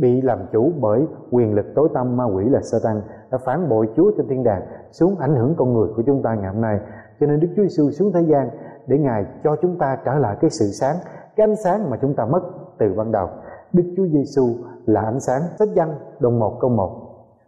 bị 0.00 0.20
làm 0.20 0.38
chủ 0.52 0.72
bởi 0.80 1.06
quyền 1.30 1.54
lực 1.54 1.66
tối 1.74 1.88
tăm 1.94 2.16
ma 2.16 2.24
quỷ 2.24 2.44
là 2.48 2.60
Satan 2.60 3.02
đã 3.30 3.38
phản 3.38 3.68
bội 3.68 3.88
Chúa 3.96 4.10
trên 4.16 4.28
thiên 4.28 4.44
đàng, 4.44 4.62
xuống 4.90 5.16
ảnh 5.16 5.34
hưởng 5.34 5.54
con 5.56 5.72
người 5.72 5.88
của 5.96 6.02
chúng 6.06 6.22
ta 6.22 6.34
ngày 6.34 6.52
hôm 6.52 6.62
nay. 6.62 6.78
Cho 7.20 7.26
nên 7.26 7.40
Đức 7.40 7.48
Chúa 7.56 7.62
Giêsu 7.62 7.90
xuống 7.90 8.12
thế 8.12 8.20
gian 8.22 8.50
để 8.86 8.98
Ngài 8.98 9.24
cho 9.44 9.56
chúng 9.62 9.78
ta 9.78 9.98
trở 10.04 10.14
lại 10.14 10.36
cái 10.40 10.50
sự 10.50 10.64
sáng, 10.64 10.96
cái 11.36 11.46
ánh 11.46 11.56
sáng 11.64 11.90
mà 11.90 11.96
chúng 12.02 12.14
ta 12.14 12.26
mất 12.26 12.40
từ 12.78 12.94
ban 12.96 13.12
đầu. 13.12 13.28
Đức 13.72 13.94
Chúa 13.96 14.06
Giêsu 14.06 14.46
là 14.86 15.00
ánh 15.00 15.20
sáng, 15.20 15.42
sách 15.58 15.68
văn 15.76 15.94
đồng 16.20 16.38
một 16.38 16.56
câu 16.60 16.70
một 16.70 17.03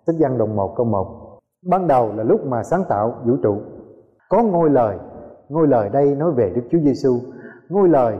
sách 0.06 0.16
văn 0.18 0.38
đồng 0.38 0.56
một 0.56 0.75
câu 0.76 0.86
một. 0.86 1.38
Ban 1.66 1.86
đầu 1.86 2.12
là 2.16 2.22
lúc 2.22 2.46
mà 2.46 2.62
sáng 2.62 2.84
tạo 2.88 3.14
vũ 3.25 3.36
trụ. 3.42 3.56
Có 4.28 4.42
ngôi 4.42 4.70
lời 4.70 4.98
ngôi 5.48 5.68
lời 5.68 5.88
đây 5.88 6.14
nói 6.14 6.32
về 6.32 6.52
Đức 6.54 6.62
Chúa 6.70 6.78
Giêsu 6.78 7.20
ngôi 7.68 7.88
lời 7.88 8.16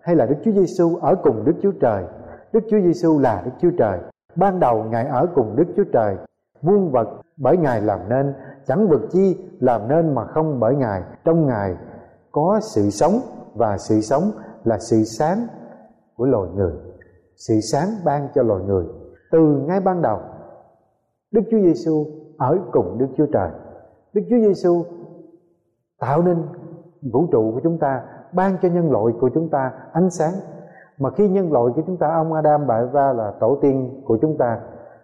hay 0.00 0.16
là 0.16 0.26
Đức 0.26 0.36
Chúa 0.44 0.52
Giêsu 0.52 0.96
ở 0.96 1.14
cùng 1.22 1.44
Đức 1.44 1.52
Chúa 1.62 1.72
Trời. 1.80 2.04
Đức 2.52 2.60
Chúa 2.70 2.80
Giêsu 2.80 3.18
là 3.18 3.42
Đức 3.44 3.50
Chúa 3.60 3.70
Trời. 3.78 3.98
Ban 4.36 4.60
đầu 4.60 4.84
ngài 4.84 5.06
ở 5.06 5.26
cùng 5.34 5.56
Đức 5.56 5.64
Chúa 5.76 5.84
Trời. 5.92 6.16
Muôn 6.62 6.90
vật 6.92 7.08
bởi 7.36 7.56
ngài 7.56 7.80
làm 7.80 8.08
nên, 8.08 8.34
chẳng 8.66 8.88
vật 8.88 9.00
chi 9.10 9.36
làm 9.60 9.88
nên 9.88 10.14
mà 10.14 10.24
không 10.24 10.60
bởi 10.60 10.74
ngài. 10.74 11.02
Trong 11.24 11.46
ngài 11.46 11.76
có 12.32 12.60
sự 12.62 12.90
sống 12.90 13.12
và 13.54 13.78
sự 13.78 14.00
sống 14.00 14.22
là 14.64 14.78
sự 14.78 15.04
sáng 15.04 15.46
của 16.16 16.26
loài 16.26 16.50
người. 16.54 16.72
Sự 17.36 17.54
sáng 17.60 17.88
ban 18.04 18.28
cho 18.34 18.42
loài 18.42 18.62
người. 18.64 18.84
Từ 19.32 19.38
ngay 19.66 19.80
ban 19.80 20.02
đầu 20.02 20.18
Đức 21.32 21.42
Chúa 21.50 21.58
Giêsu 21.58 22.06
ở 22.38 22.58
cùng 22.72 22.98
Đức 22.98 23.06
Chúa 23.16 23.26
Trời. 23.26 23.50
Đức 24.12 24.22
Chúa 24.30 24.36
Giêsu 24.36 24.84
tạo 26.00 26.22
nên 26.22 26.42
vũ 27.12 27.26
trụ 27.32 27.52
của 27.54 27.60
chúng 27.62 27.78
ta, 27.78 28.02
ban 28.32 28.56
cho 28.62 28.68
nhân 28.68 28.90
loại 28.90 29.14
của 29.20 29.30
chúng 29.34 29.48
ta 29.48 29.72
ánh 29.92 30.10
sáng. 30.10 30.32
Mà 30.98 31.10
khi 31.10 31.28
nhân 31.28 31.52
loại 31.52 31.72
của 31.76 31.82
chúng 31.86 31.96
ta 31.96 32.08
ông 32.14 32.32
Adam 32.32 32.66
bà 32.66 32.78
Eva 32.78 33.12
là 33.12 33.32
tổ 33.40 33.58
tiên 33.62 34.02
của 34.04 34.18
chúng 34.22 34.36
ta 34.38 34.60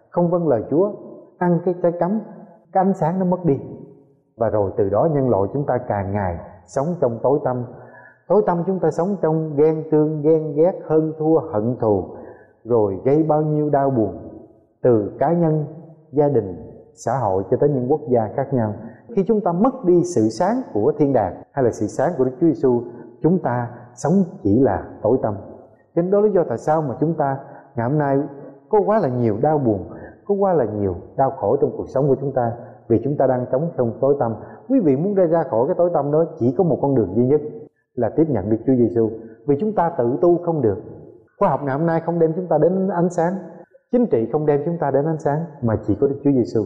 không 0.09 0.29
vâng 0.29 0.47
lời 0.47 0.63
Chúa, 0.69 0.91
ăn 1.37 1.59
cái 1.65 1.75
trái 1.83 1.91
cấm, 1.99 2.19
cái 2.71 2.83
ánh 2.83 2.93
sáng 2.93 3.19
nó 3.19 3.25
mất 3.25 3.45
đi. 3.45 3.59
Và 4.37 4.49
rồi 4.49 4.71
từ 4.77 4.89
đó 4.89 5.09
nhân 5.13 5.29
loại 5.29 5.49
chúng 5.53 5.65
ta 5.65 5.77
càng 5.77 6.11
ngày 6.11 6.37
sống 6.65 6.87
trong 7.01 7.19
tối 7.23 7.39
tăm. 7.43 7.65
Tối 8.27 8.43
tăm 8.45 8.63
chúng 8.67 8.79
ta 8.79 8.91
sống 8.91 9.15
trong 9.21 9.55
ghen 9.55 9.83
tương, 9.91 10.21
ghen 10.21 10.53
ghét, 10.55 10.73
hơn 10.85 11.13
thua, 11.19 11.39
hận 11.39 11.75
thù, 11.79 12.03
rồi 12.63 12.97
gây 13.05 13.23
bao 13.23 13.41
nhiêu 13.41 13.69
đau 13.69 13.89
buồn 13.89 14.17
từ 14.81 15.11
cá 15.19 15.33
nhân 15.33 15.65
gia 16.13 16.27
đình, 16.29 16.55
xã 16.93 17.17
hội 17.17 17.43
cho 17.51 17.57
tới 17.57 17.69
những 17.69 17.91
quốc 17.91 18.01
gia 18.09 18.29
khác 18.35 18.53
nhau. 18.53 18.73
Khi 19.15 19.23
chúng 19.27 19.41
ta 19.41 19.51
mất 19.51 19.85
đi 19.85 20.03
sự 20.15 20.29
sáng 20.29 20.61
của 20.73 20.93
thiên 20.97 21.13
đàng 21.13 21.43
hay 21.51 21.65
là 21.65 21.71
sự 21.71 21.87
sáng 21.87 22.11
của 22.17 22.25
Đức 22.25 22.31
Chúa 22.41 22.47
Giêsu 22.47 22.81
chúng 23.23 23.39
ta 23.39 23.69
sống 23.95 24.13
chỉ 24.43 24.59
là 24.59 24.83
tối 25.01 25.17
tăm. 25.23 25.35
Chính 25.95 26.11
đó 26.11 26.21
lý 26.21 26.31
do 26.31 26.43
tại 26.49 26.57
sao 26.57 26.81
mà 26.81 26.95
chúng 26.99 27.13
ta 27.13 27.37
ngày 27.75 27.89
hôm 27.89 27.97
nay 27.97 28.19
có 28.69 28.81
quá 28.85 28.99
là 28.99 29.07
nhiều 29.07 29.37
đau 29.41 29.57
buồn, 29.57 29.89
có 30.25 30.35
quá 30.35 30.53
là 30.53 30.65
nhiều 30.65 30.95
đau 31.17 31.31
khổ 31.31 31.57
trong 31.61 31.71
cuộc 31.77 31.89
sống 31.89 32.07
của 32.07 32.15
chúng 32.21 32.33
ta 32.33 32.51
vì 32.87 33.01
chúng 33.03 33.17
ta 33.17 33.27
đang 33.27 33.45
sống 33.51 33.71
trong 33.77 33.97
tối 34.01 34.15
tăm. 34.19 34.35
Quý 34.69 34.79
vị 34.79 34.95
muốn 34.95 35.13
ra 35.13 35.25
ra 35.25 35.43
khỏi 35.43 35.67
cái 35.67 35.75
tối 35.77 35.89
tăm 35.93 36.11
đó, 36.11 36.25
chỉ 36.39 36.55
có 36.57 36.63
một 36.63 36.79
con 36.81 36.95
đường 36.95 37.13
duy 37.15 37.25
nhất 37.25 37.41
là 37.95 38.09
tiếp 38.09 38.29
nhận 38.29 38.49
được 38.49 38.57
Chúa 38.65 38.75
Giêsu 38.75 39.09
vì 39.47 39.55
chúng 39.59 39.75
ta 39.75 39.91
tự 39.97 40.17
tu 40.21 40.37
không 40.37 40.61
được. 40.61 40.77
Khoa 41.39 41.49
học 41.49 41.59
ngày 41.63 41.77
hôm 41.77 41.87
nay 41.87 42.01
không 42.05 42.19
đem 42.19 42.33
chúng 42.35 42.47
ta 42.47 42.57
đến 42.57 42.87
ánh 42.87 43.09
sáng 43.09 43.33
chính 43.93 44.07
trị 44.07 44.29
không 44.31 44.45
đem 44.45 44.61
chúng 44.65 44.77
ta 44.77 44.91
đến 44.91 45.05
ánh 45.05 45.19
sáng 45.19 45.45
mà 45.61 45.75
chỉ 45.87 45.97
có 46.01 46.07
Đức 46.07 46.19
Chúa 46.23 46.31
Giêsu 46.31 46.65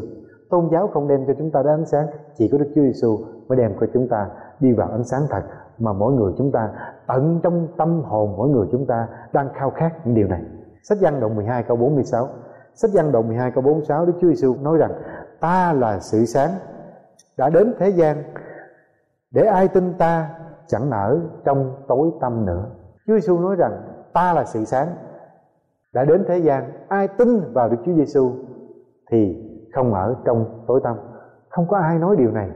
tôn 0.50 0.70
giáo 0.72 0.88
không 0.88 1.08
đem 1.08 1.26
cho 1.28 1.34
chúng 1.38 1.52
ta 1.52 1.64
đến 1.64 1.74
ánh 1.74 1.86
sáng, 1.86 2.08
chỉ 2.38 2.50
có 2.52 2.58
Đức 2.58 2.72
Chúa 2.76 2.82
Giêsu 2.82 3.18
mới 3.48 3.58
đem 3.58 3.74
cho 3.80 3.88
chúng 3.94 4.08
ta 4.08 4.30
đi 4.60 4.74
vào 4.74 4.92
ánh 4.92 5.04
sáng 5.04 5.22
thật 5.30 5.42
mà 5.78 5.94
mỗi 5.94 6.14
người 6.14 6.34
chúng 6.38 6.52
ta, 6.52 6.70
tận 7.08 7.40
trong 7.44 7.68
tâm 7.78 8.04
hồn 8.04 8.34
mỗi 8.38 8.50
người 8.50 8.68
chúng 8.72 8.86
ta 8.86 9.08
đang 9.34 9.50
khao 9.54 9.70
khát 9.70 9.92
những 10.06 10.16
điều 10.16 10.28
này. 10.28 10.42
Sách 10.84 10.98
văn 11.02 11.20
đoạn 11.20 11.36
12 11.36 11.64
câu 11.64 11.78
46 11.78 12.28
sách 12.74 12.92
văn 12.94 13.12
đoạn 13.12 13.28
12 13.28 13.52
câu 13.52 13.64
46 13.64 14.06
Đức 14.06 14.14
Chúa 14.22 14.28
Giêsu 14.28 14.56
nói 14.62 14.78
rằng, 14.78 14.92
ta 15.40 15.74
là 15.74 16.00
sự 16.00 16.26
sáng, 16.26 16.50
đã 17.38 17.50
đến 17.50 17.74
thế 17.80 17.90
gian, 17.90 18.24
để 19.32 19.42
ai 19.42 19.68
tin 19.68 19.94
ta 19.94 20.30
chẳng 20.68 20.90
nở 20.90 21.20
trong 21.46 21.76
tối 21.88 22.12
tâm 22.22 22.46
nữa. 22.46 22.66
Chúa 23.08 23.14
Giêsu 23.14 23.40
nói 23.40 23.56
rằng, 23.56 23.72
ta 24.14 24.34
là 24.34 24.46
sự 24.46 24.66
sáng 24.66 24.88
đã 25.94 26.06
đến 26.06 26.24
thế 26.28 26.38
gian, 26.38 26.72
ai 26.88 27.08
tin 27.08 27.54
vào 27.54 27.70
Đức 27.70 27.78
Chúa 27.86 27.94
Giêsu 27.94 28.32
thì 29.12 29.44
không 29.74 29.94
ở 29.94 30.16
trong 30.26 30.64
tối 30.68 30.82
tăm. 30.84 30.96
Không 31.50 31.68
có 31.68 31.78
ai 31.78 32.00
nói 32.00 32.16
điều 32.16 32.32
này 32.32 32.50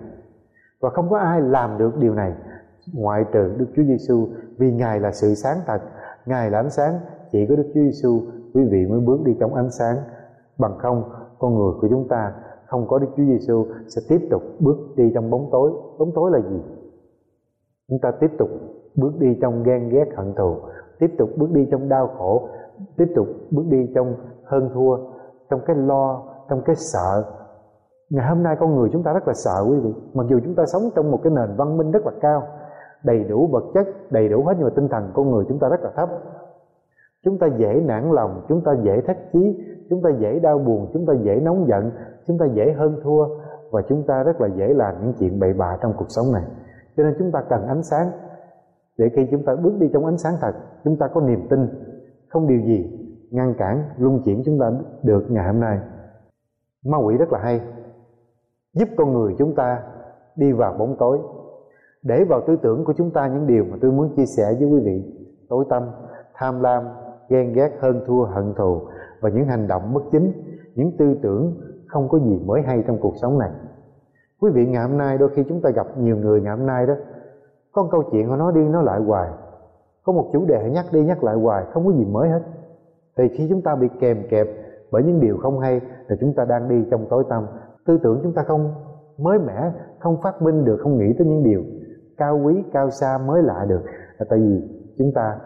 và 0.81 0.89
không 0.89 1.09
có 1.09 1.17
ai 1.17 1.41
làm 1.41 1.77
được 1.77 1.97
điều 1.97 2.13
này. 2.13 2.33
Ngoại 2.93 3.25
trừ 3.31 3.53
Đức 3.57 3.65
Chúa 3.75 3.83
Giêsu 3.83 4.27
vì 4.57 4.71
Ngài 4.71 4.99
là 4.99 5.11
sự 5.11 5.33
sáng 5.35 5.57
thật 5.65 5.81
Ngài 6.25 6.51
là 6.51 6.59
ánh 6.59 6.69
sáng, 6.69 6.99
chỉ 7.31 7.45
có 7.49 7.55
Đức 7.55 7.71
Chúa 7.73 7.81
Giêsu 7.81 8.21
quý 8.53 8.63
vị 8.71 8.85
mới 8.89 8.99
bước 8.99 9.19
đi 9.25 9.37
trong 9.39 9.53
ánh 9.53 9.71
sáng. 9.71 9.97
Bằng 10.57 10.77
không, 10.77 11.03
con 11.39 11.55
người 11.55 11.73
của 11.81 11.87
chúng 11.89 12.07
ta 12.07 12.33
không 12.65 12.87
có 12.87 12.99
Đức 12.99 13.07
Chúa 13.17 13.23
Giêsu 13.23 13.65
sẽ 13.87 14.01
tiếp 14.09 14.27
tục 14.31 14.41
bước 14.59 14.77
đi 14.95 15.11
trong 15.13 15.29
bóng 15.29 15.49
tối. 15.51 15.71
Bóng 15.99 16.11
tối 16.15 16.31
là 16.31 16.39
gì? 16.39 16.61
Chúng 17.89 17.99
ta 18.01 18.11
tiếp 18.19 18.31
tục 18.37 18.49
bước 18.95 19.11
đi 19.19 19.37
trong 19.41 19.63
ghen 19.63 19.89
ghét, 19.89 20.05
hận 20.15 20.33
thù, 20.37 20.55
tiếp 20.99 21.11
tục 21.17 21.29
bước 21.37 21.51
đi 21.51 21.67
trong 21.71 21.89
đau 21.89 22.07
khổ 22.17 22.49
tiếp 22.97 23.11
tục 23.15 23.27
bước 23.51 23.63
đi 23.69 23.91
trong 23.95 24.15
hơn 24.43 24.69
thua 24.73 24.97
trong 25.49 25.59
cái 25.65 25.75
lo 25.75 26.23
trong 26.49 26.61
cái 26.65 26.75
sợ 26.75 27.23
ngày 28.09 28.27
hôm 28.29 28.43
nay 28.43 28.55
con 28.59 28.75
người 28.75 28.89
chúng 28.93 29.03
ta 29.03 29.13
rất 29.13 29.27
là 29.27 29.33
sợ 29.33 29.65
quý 29.69 29.79
vị 29.79 29.93
mặc 30.13 30.25
dù 30.29 30.39
chúng 30.43 30.55
ta 30.55 30.65
sống 30.65 30.81
trong 30.95 31.11
một 31.11 31.19
cái 31.23 31.33
nền 31.35 31.55
văn 31.57 31.77
minh 31.77 31.91
rất 31.91 32.05
là 32.05 32.11
cao 32.21 32.43
đầy 33.03 33.23
đủ 33.23 33.47
vật 33.47 33.63
chất 33.73 33.87
đầy 34.11 34.29
đủ 34.29 34.43
hết 34.45 34.53
nhưng 34.57 34.67
mà 34.67 34.73
tinh 34.75 34.87
thần 34.87 35.11
con 35.13 35.31
người 35.31 35.45
chúng 35.49 35.59
ta 35.59 35.69
rất 35.69 35.81
là 35.83 35.91
thấp 35.95 36.09
chúng 37.25 37.39
ta 37.39 37.47
dễ 37.57 37.81
nản 37.85 38.11
lòng 38.11 38.45
chúng 38.49 38.61
ta 38.63 38.71
dễ 38.83 39.01
thất 39.07 39.17
chí 39.33 39.63
chúng 39.89 40.01
ta 40.01 40.09
dễ 40.19 40.39
đau 40.39 40.59
buồn 40.59 40.89
chúng 40.93 41.05
ta 41.05 41.13
dễ 41.13 41.39
nóng 41.39 41.67
giận 41.67 41.91
chúng 42.27 42.37
ta 42.37 42.45
dễ 42.45 42.73
hơn 42.77 42.99
thua 43.03 43.25
và 43.71 43.81
chúng 43.89 44.03
ta 44.07 44.23
rất 44.23 44.41
là 44.41 44.47
dễ 44.47 44.73
làm 44.73 44.95
những 45.01 45.13
chuyện 45.19 45.39
bậy 45.39 45.53
bạ 45.53 45.77
trong 45.81 45.93
cuộc 45.97 46.09
sống 46.09 46.25
này 46.33 46.43
cho 46.97 47.03
nên 47.03 47.15
chúng 47.19 47.31
ta 47.31 47.43
cần 47.49 47.67
ánh 47.67 47.83
sáng 47.83 48.11
để 48.97 49.09
khi 49.15 49.27
chúng 49.31 49.45
ta 49.45 49.55
bước 49.55 49.73
đi 49.79 49.89
trong 49.93 50.05
ánh 50.05 50.17
sáng 50.17 50.33
thật 50.41 50.53
chúng 50.83 50.97
ta 50.97 51.07
có 51.07 51.21
niềm 51.21 51.47
tin 51.49 51.67
không 52.31 52.47
điều 52.47 52.61
gì 52.61 53.01
ngăn 53.31 53.53
cản 53.53 53.83
luân 53.97 54.21
chuyển 54.25 54.41
chúng 54.45 54.59
ta 54.59 54.71
được 55.03 55.31
ngày 55.31 55.47
hôm 55.47 55.59
nay. 55.59 55.79
Ma 56.85 56.97
quỷ 56.97 57.17
rất 57.17 57.31
là 57.31 57.39
hay, 57.39 57.61
giúp 58.73 58.89
con 58.97 59.13
người 59.13 59.35
chúng 59.37 59.55
ta 59.55 59.83
đi 60.35 60.51
vào 60.51 60.73
bóng 60.79 60.95
tối, 60.99 61.19
để 62.03 62.23
vào 62.29 62.41
tư 62.47 62.55
tưởng 62.61 62.85
của 62.85 62.93
chúng 62.97 63.11
ta 63.11 63.27
những 63.27 63.47
điều 63.47 63.65
mà 63.71 63.77
tôi 63.81 63.91
muốn 63.91 64.15
chia 64.15 64.25
sẻ 64.25 64.43
với 64.59 64.67
quý 64.67 64.79
vị. 64.85 65.25
Tối 65.49 65.65
tâm 65.69 65.83
tham 66.33 66.61
lam, 66.61 66.83
ghen 67.29 67.53
ghét, 67.53 67.69
hơn 67.79 68.03
thua, 68.07 68.23
hận 68.25 68.53
thù 68.57 68.81
và 69.21 69.29
những 69.29 69.45
hành 69.45 69.67
động 69.67 69.93
bất 69.93 70.03
chính, 70.11 70.31
những 70.75 70.97
tư 70.97 71.15
tưởng 71.21 71.53
không 71.87 72.09
có 72.09 72.19
gì 72.19 72.39
mới 72.45 72.61
hay 72.61 72.83
trong 72.87 72.97
cuộc 73.01 73.13
sống 73.21 73.39
này. 73.39 73.51
Quý 74.41 74.51
vị, 74.53 74.65
ngày 74.65 74.87
hôm 74.87 74.97
nay 74.97 75.17
đôi 75.17 75.29
khi 75.35 75.43
chúng 75.49 75.61
ta 75.61 75.69
gặp 75.69 75.87
nhiều 75.97 76.17
người 76.17 76.41
ngày 76.41 76.57
hôm 76.57 76.65
nay 76.65 76.85
đó, 76.85 76.93
có 77.71 77.87
câu 77.91 78.03
chuyện 78.11 78.27
họ 78.27 78.35
nói 78.35 78.51
đi 78.55 78.61
nói 78.61 78.83
lại 78.83 78.99
hoài 78.99 79.29
có 80.05 80.13
một 80.13 80.29
chủ 80.33 80.45
đề 80.45 80.69
nhắc 80.71 80.85
đi 80.91 81.03
nhắc 81.03 81.23
lại 81.23 81.35
hoài, 81.35 81.65
không 81.73 81.85
có 81.85 81.91
gì 81.91 82.05
mới 82.05 82.29
hết 82.29 82.41
thì 83.17 83.23
khi 83.37 83.47
chúng 83.49 83.61
ta 83.61 83.75
bị 83.75 83.87
kèm 83.99 84.27
kẹp 84.29 84.47
bởi 84.91 85.03
những 85.03 85.19
điều 85.19 85.37
không 85.37 85.59
hay 85.59 85.81
thì 86.09 86.15
chúng 86.19 86.33
ta 86.33 86.45
đang 86.45 86.69
đi 86.69 86.87
trong 86.91 87.07
tối 87.09 87.23
tăm, 87.29 87.45
tư 87.85 87.99
tưởng 88.03 88.19
chúng 88.23 88.33
ta 88.33 88.43
không 88.43 88.73
mới 89.17 89.39
mẻ, 89.39 89.71
không 89.99 90.21
phát 90.21 90.41
minh 90.41 90.65
được, 90.65 90.77
không 90.83 90.97
nghĩ 90.97 91.13
tới 91.17 91.27
những 91.27 91.43
điều 91.43 91.63
cao 92.17 92.39
quý, 92.43 92.63
cao 92.73 92.89
xa 92.89 93.17
mới 93.25 93.43
lạ 93.43 93.65
được 93.69 93.81
là 94.17 94.25
tại 94.29 94.39
vì 94.39 94.61
chúng 94.97 95.11
ta 95.15 95.39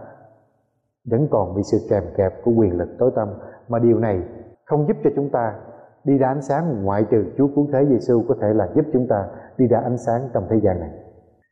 vẫn 1.12 1.28
còn 1.32 1.56
bị 1.56 1.62
sự 1.64 1.78
kèm 1.90 2.04
kẹp 2.18 2.34
của 2.44 2.52
quyền 2.52 2.78
lực 2.78 2.90
tối 3.00 3.12
tăm, 3.16 3.28
mà 3.68 3.80
điều 3.80 4.00
này 4.00 4.22
không 4.66 4.88
giúp 4.88 4.98
cho 5.04 5.10
chúng 5.16 5.30
ta 5.30 5.56
đi 6.04 6.18
ra 6.18 6.28
ánh 6.28 6.42
sáng 6.42 6.84
ngoại 6.84 7.06
trừ 7.12 7.26
Chúa 7.38 7.48
cứu 7.56 7.68
thế 7.74 7.86
Giêsu 7.90 8.24
có 8.28 8.36
thể 8.42 8.54
là 8.54 8.70
giúp 8.76 8.86
chúng 8.94 9.08
ta 9.08 9.28
đi 9.58 9.68
ra 9.68 9.80
ánh 9.80 9.98
sáng 9.98 10.22
trong 10.34 10.48
thế 10.50 10.60
gian 10.64 10.80
này. 10.80 10.90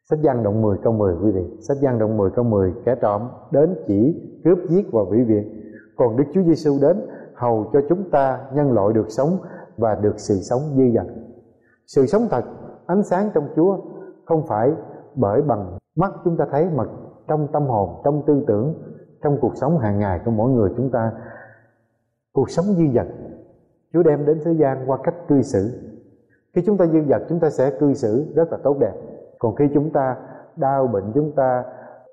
Sách 0.09 0.19
Giăng 0.21 0.43
đoạn 0.43 0.61
10 0.61 0.77
câu 0.83 0.93
10 0.93 1.15
quý 1.23 1.31
vị. 1.31 1.57
Sách 1.59 1.77
Giăng 1.77 1.99
đoạn 1.99 2.17
10 2.17 2.29
câu 2.31 2.45
10 2.45 2.73
kẻ 2.85 2.95
trộm 3.01 3.21
đến 3.51 3.75
chỉ 3.87 4.21
cướp 4.43 4.57
giết 4.69 4.91
và 4.91 5.01
hủy 5.01 5.23
việc 5.23 5.45
Còn 5.95 6.17
Đức 6.17 6.23
Chúa 6.33 6.43
Giêsu 6.43 6.77
đến 6.81 7.01
hầu 7.33 7.69
cho 7.73 7.79
chúng 7.89 8.09
ta 8.09 8.39
nhân 8.53 8.71
loại 8.71 8.93
được 8.93 9.05
sống 9.09 9.37
và 9.77 9.95
được 9.95 10.19
sự 10.19 10.35
sống 10.35 10.61
dư 10.75 10.83
dật. 10.95 11.07
sự 11.87 12.05
sống 12.05 12.27
thật, 12.31 12.43
ánh 12.85 13.03
sáng 13.03 13.29
trong 13.33 13.47
Chúa 13.55 13.77
không 14.25 14.47
phải 14.47 14.71
bởi 15.15 15.41
bằng 15.41 15.77
mắt 15.95 16.11
chúng 16.23 16.37
ta 16.37 16.45
thấy, 16.51 16.69
mà 16.75 16.83
trong 17.27 17.47
tâm 17.53 17.63
hồn, 17.63 18.01
trong 18.05 18.23
tư 18.27 18.43
tưởng, 18.47 18.73
trong 19.21 19.37
cuộc 19.41 19.57
sống 19.57 19.77
hàng 19.77 19.99
ngày 19.99 20.19
của 20.25 20.31
mỗi 20.31 20.51
người 20.51 20.69
chúng 20.77 20.91
ta 20.91 21.11
cuộc 22.33 22.49
sống 22.49 22.65
dư 22.65 22.83
dật, 22.95 23.07
Chúa 23.93 24.03
đem 24.03 24.25
đến 24.25 24.39
thế 24.45 24.53
gian 24.53 24.89
qua 24.89 24.97
cách 25.03 25.15
cư 25.27 25.41
xử 25.41 25.69
khi 26.53 26.61
chúng 26.65 26.77
ta 26.77 26.85
dư 26.85 26.99
dật, 27.09 27.21
chúng 27.29 27.39
ta 27.39 27.49
sẽ 27.49 27.71
cư 27.79 27.93
xử 27.93 28.33
rất 28.35 28.51
là 28.51 28.57
tốt 28.63 28.77
đẹp 28.79 28.93
còn 29.39 29.55
khi 29.55 29.65
chúng 29.73 29.89
ta 29.89 30.15
đau 30.55 30.87
bệnh 30.87 31.11
chúng 31.13 31.31
ta 31.35 31.63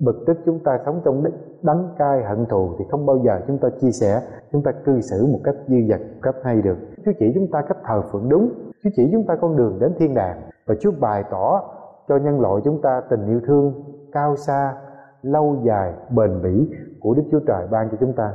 bực 0.00 0.24
tức 0.26 0.36
chúng 0.44 0.58
ta 0.64 0.78
sống 0.84 1.00
trong 1.04 1.24
đắng 1.62 1.88
cay 1.98 2.24
hận 2.24 2.46
thù 2.46 2.70
thì 2.78 2.84
không 2.90 3.06
bao 3.06 3.16
giờ 3.16 3.40
chúng 3.46 3.58
ta 3.58 3.68
chia 3.80 3.90
sẻ 3.90 4.20
chúng 4.52 4.62
ta 4.62 4.72
cư 4.84 5.00
xử 5.00 5.26
một 5.26 5.38
cách 5.44 5.54
dư 5.68 5.76
dật 5.88 6.00
một 6.00 6.20
cách 6.22 6.34
hay 6.42 6.62
được 6.62 6.76
Chúa 7.04 7.12
chỉ 7.18 7.32
chúng 7.34 7.46
ta 7.52 7.62
cách 7.68 7.78
thờ 7.84 8.02
phượng 8.12 8.28
đúng 8.28 8.52
Chúa 8.84 8.90
chỉ 8.96 9.08
chúng 9.12 9.26
ta 9.26 9.36
con 9.40 9.56
đường 9.56 9.78
đến 9.80 9.92
thiên 9.98 10.14
đàng 10.14 10.40
và 10.66 10.74
Chúa 10.80 10.90
bày 11.00 11.24
tỏ 11.30 11.62
cho 12.08 12.16
nhân 12.16 12.40
loại 12.40 12.60
chúng 12.64 12.82
ta 12.82 13.02
tình 13.10 13.26
yêu 13.26 13.40
thương 13.46 13.82
cao 14.12 14.36
xa 14.36 14.74
lâu 15.22 15.56
dài 15.62 15.94
bền 16.10 16.42
bỉ 16.42 16.70
của 17.00 17.14
Đức 17.14 17.22
Chúa 17.30 17.40
Trời 17.46 17.66
ban 17.70 17.88
cho 17.90 17.96
chúng 18.00 18.12
ta 18.12 18.32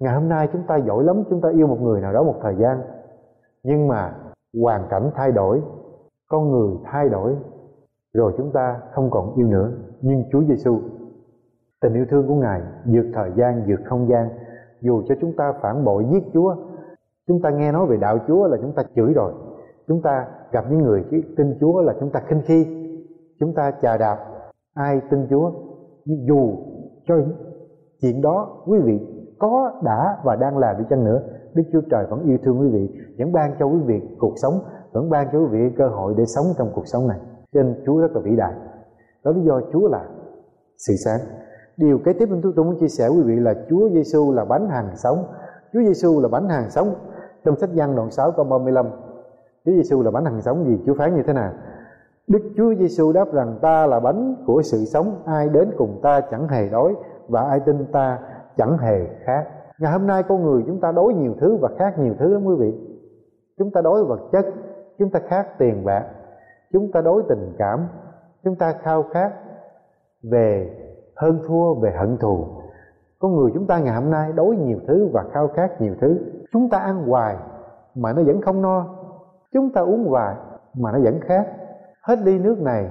ngày 0.00 0.14
hôm 0.14 0.28
nay 0.28 0.48
chúng 0.52 0.62
ta 0.68 0.76
giỏi 0.76 1.04
lắm 1.04 1.22
chúng 1.30 1.40
ta 1.40 1.48
yêu 1.50 1.66
một 1.66 1.80
người 1.80 2.00
nào 2.00 2.12
đó 2.12 2.22
một 2.22 2.34
thời 2.42 2.54
gian 2.56 2.82
nhưng 3.62 3.88
mà 3.88 4.12
hoàn 4.62 4.88
cảnh 4.90 5.10
thay 5.14 5.32
đổi 5.32 5.62
con 6.28 6.50
người 6.50 6.76
thay 6.84 7.08
đổi 7.08 7.36
rồi 8.16 8.32
chúng 8.36 8.52
ta 8.52 8.80
không 8.92 9.10
còn 9.10 9.34
yêu 9.34 9.46
nữa. 9.46 9.72
Nhưng 10.00 10.24
Chúa 10.32 10.42
Giêsu 10.48 10.80
tình 11.80 11.94
yêu 11.94 12.04
thương 12.10 12.28
của 12.28 12.34
Ngài 12.34 12.60
vượt 12.84 13.06
thời 13.14 13.30
gian, 13.36 13.64
vượt 13.68 13.80
không 13.84 14.08
gian. 14.08 14.28
Dù 14.80 15.02
cho 15.08 15.14
chúng 15.20 15.32
ta 15.36 15.52
phản 15.62 15.84
bội 15.84 16.06
giết 16.10 16.22
Chúa, 16.32 16.56
chúng 17.28 17.42
ta 17.42 17.50
nghe 17.50 17.72
nói 17.72 17.86
về 17.86 17.96
đạo 17.96 18.18
Chúa 18.28 18.46
là 18.46 18.56
chúng 18.62 18.72
ta 18.72 18.82
chửi 18.96 19.12
rồi. 19.12 19.32
Chúng 19.88 20.02
ta 20.02 20.26
gặp 20.52 20.64
những 20.70 20.82
người 20.82 21.04
tin 21.36 21.56
Chúa 21.60 21.82
là 21.82 21.94
chúng 22.00 22.10
ta 22.10 22.20
khinh 22.26 22.42
khi. 22.44 22.66
Chúng 23.40 23.54
ta 23.54 23.72
chà 23.82 23.96
đạp 23.96 24.18
ai 24.74 25.00
tin 25.10 25.26
Chúa. 25.30 25.50
Nhưng 26.04 26.26
dù 26.26 26.52
cho 27.08 27.14
chuyện 28.00 28.22
đó 28.22 28.62
quý 28.66 28.78
vị 28.84 29.00
có 29.38 29.80
đã 29.84 30.16
và 30.24 30.36
đang 30.36 30.58
làm 30.58 30.78
đi 30.78 30.84
chăng 30.90 31.04
nữa, 31.04 31.22
Đức 31.54 31.62
Chúa 31.72 31.80
Trời 31.90 32.06
vẫn 32.10 32.22
yêu 32.22 32.38
thương 32.44 32.60
quý 32.60 32.68
vị, 32.68 32.90
vẫn 33.18 33.32
ban 33.32 33.54
cho 33.58 33.66
quý 33.66 33.78
vị 33.86 34.00
cuộc 34.18 34.32
sống, 34.42 34.52
vẫn 34.92 35.10
ban 35.10 35.28
cho 35.32 35.38
quý 35.38 35.46
vị 35.50 35.58
cơ 35.76 35.88
hội 35.88 36.14
để 36.16 36.24
sống 36.26 36.46
trong 36.58 36.70
cuộc 36.74 36.86
sống 36.86 37.08
này 37.08 37.18
cho 37.52 37.62
nên 37.62 37.82
Chúa 37.86 38.00
rất 38.00 38.12
là 38.12 38.20
vĩ 38.20 38.36
đại. 38.36 38.52
Đó 39.24 39.30
lý 39.30 39.42
do 39.42 39.60
Chúa 39.72 39.88
là 39.88 40.04
sự 40.78 40.94
sáng. 41.04 41.20
Điều 41.76 41.98
kế 41.98 42.12
tiếp 42.12 42.28
tôi, 42.42 42.52
tôi 42.56 42.64
muốn 42.64 42.78
chia 42.80 42.88
sẻ 42.88 43.08
quý 43.08 43.22
vị 43.22 43.36
là 43.36 43.54
Chúa 43.68 43.88
Giêsu 43.88 44.32
là 44.32 44.44
bánh 44.44 44.68
hàng 44.68 44.96
sống. 44.96 45.24
Chúa 45.72 45.80
Giêsu 45.80 46.20
là 46.20 46.28
bánh 46.28 46.48
hàng 46.48 46.70
sống. 46.70 46.94
Trong 47.44 47.56
sách 47.56 47.70
Giăng 47.72 47.96
đoạn 47.96 48.10
6 48.10 48.32
câu 48.32 48.44
35 48.44 48.86
Chúa 49.64 49.72
Giêsu 49.72 50.02
là 50.02 50.10
bánh 50.10 50.24
hàng 50.24 50.42
sống 50.42 50.64
gì? 50.64 50.82
Chúa 50.86 50.94
phán 50.94 51.16
như 51.16 51.22
thế 51.26 51.32
nào? 51.32 51.52
Đức 52.26 52.42
Chúa 52.56 52.74
Giêsu 52.74 53.12
đáp 53.12 53.32
rằng 53.32 53.58
ta 53.62 53.86
là 53.86 54.00
bánh 54.00 54.44
của 54.46 54.62
sự 54.62 54.84
sống. 54.84 55.22
Ai 55.24 55.48
đến 55.48 55.70
cùng 55.76 56.00
ta 56.02 56.20
chẳng 56.20 56.48
hề 56.48 56.68
đói 56.68 56.94
và 57.28 57.40
ai 57.40 57.60
tin 57.60 57.86
ta 57.92 58.18
chẳng 58.56 58.78
hề 58.78 59.06
khác 59.24 59.46
ngày 59.78 59.92
hôm 59.92 60.06
nay 60.06 60.22
con 60.22 60.42
người 60.42 60.62
chúng 60.66 60.80
ta 60.80 60.92
đói 60.92 61.14
nhiều 61.14 61.34
thứ 61.40 61.56
và 61.56 61.68
khác 61.78 61.98
nhiều 61.98 62.14
thứ 62.18 62.32
lắm 62.32 62.44
quý 62.44 62.54
vị. 62.58 62.72
Chúng 63.58 63.70
ta 63.70 63.80
đói 63.80 64.04
vật 64.04 64.20
chất 64.32 64.46
chúng 64.98 65.10
ta 65.10 65.20
khác 65.28 65.58
tiền 65.58 65.84
bạc 65.84 66.04
chúng 66.72 66.92
ta 66.92 67.00
đối 67.00 67.22
tình 67.28 67.54
cảm, 67.58 67.86
chúng 68.44 68.56
ta 68.56 68.72
khao 68.82 69.02
khát 69.02 69.32
về 70.22 70.70
hơn 71.16 71.40
thua, 71.46 71.74
về 71.74 71.90
hận 71.98 72.16
thù. 72.16 72.46
Con 73.18 73.36
người 73.36 73.50
chúng 73.54 73.66
ta 73.66 73.78
ngày 73.78 73.94
hôm 73.94 74.10
nay 74.10 74.32
đối 74.32 74.56
nhiều 74.56 74.78
thứ 74.86 75.08
và 75.12 75.24
khao 75.32 75.48
khát 75.48 75.80
nhiều 75.80 75.94
thứ. 76.00 76.18
Chúng 76.52 76.68
ta 76.68 76.78
ăn 76.78 77.06
hoài 77.08 77.36
mà 77.94 78.12
nó 78.12 78.22
vẫn 78.22 78.40
không 78.40 78.62
no. 78.62 78.86
Chúng 79.52 79.72
ta 79.72 79.80
uống 79.80 80.04
hoài 80.04 80.36
mà 80.74 80.92
nó 80.92 80.98
vẫn 80.98 81.20
khác 81.20 81.46
hết 82.02 82.18
ly 82.18 82.38
nước 82.38 82.60
này 82.60 82.90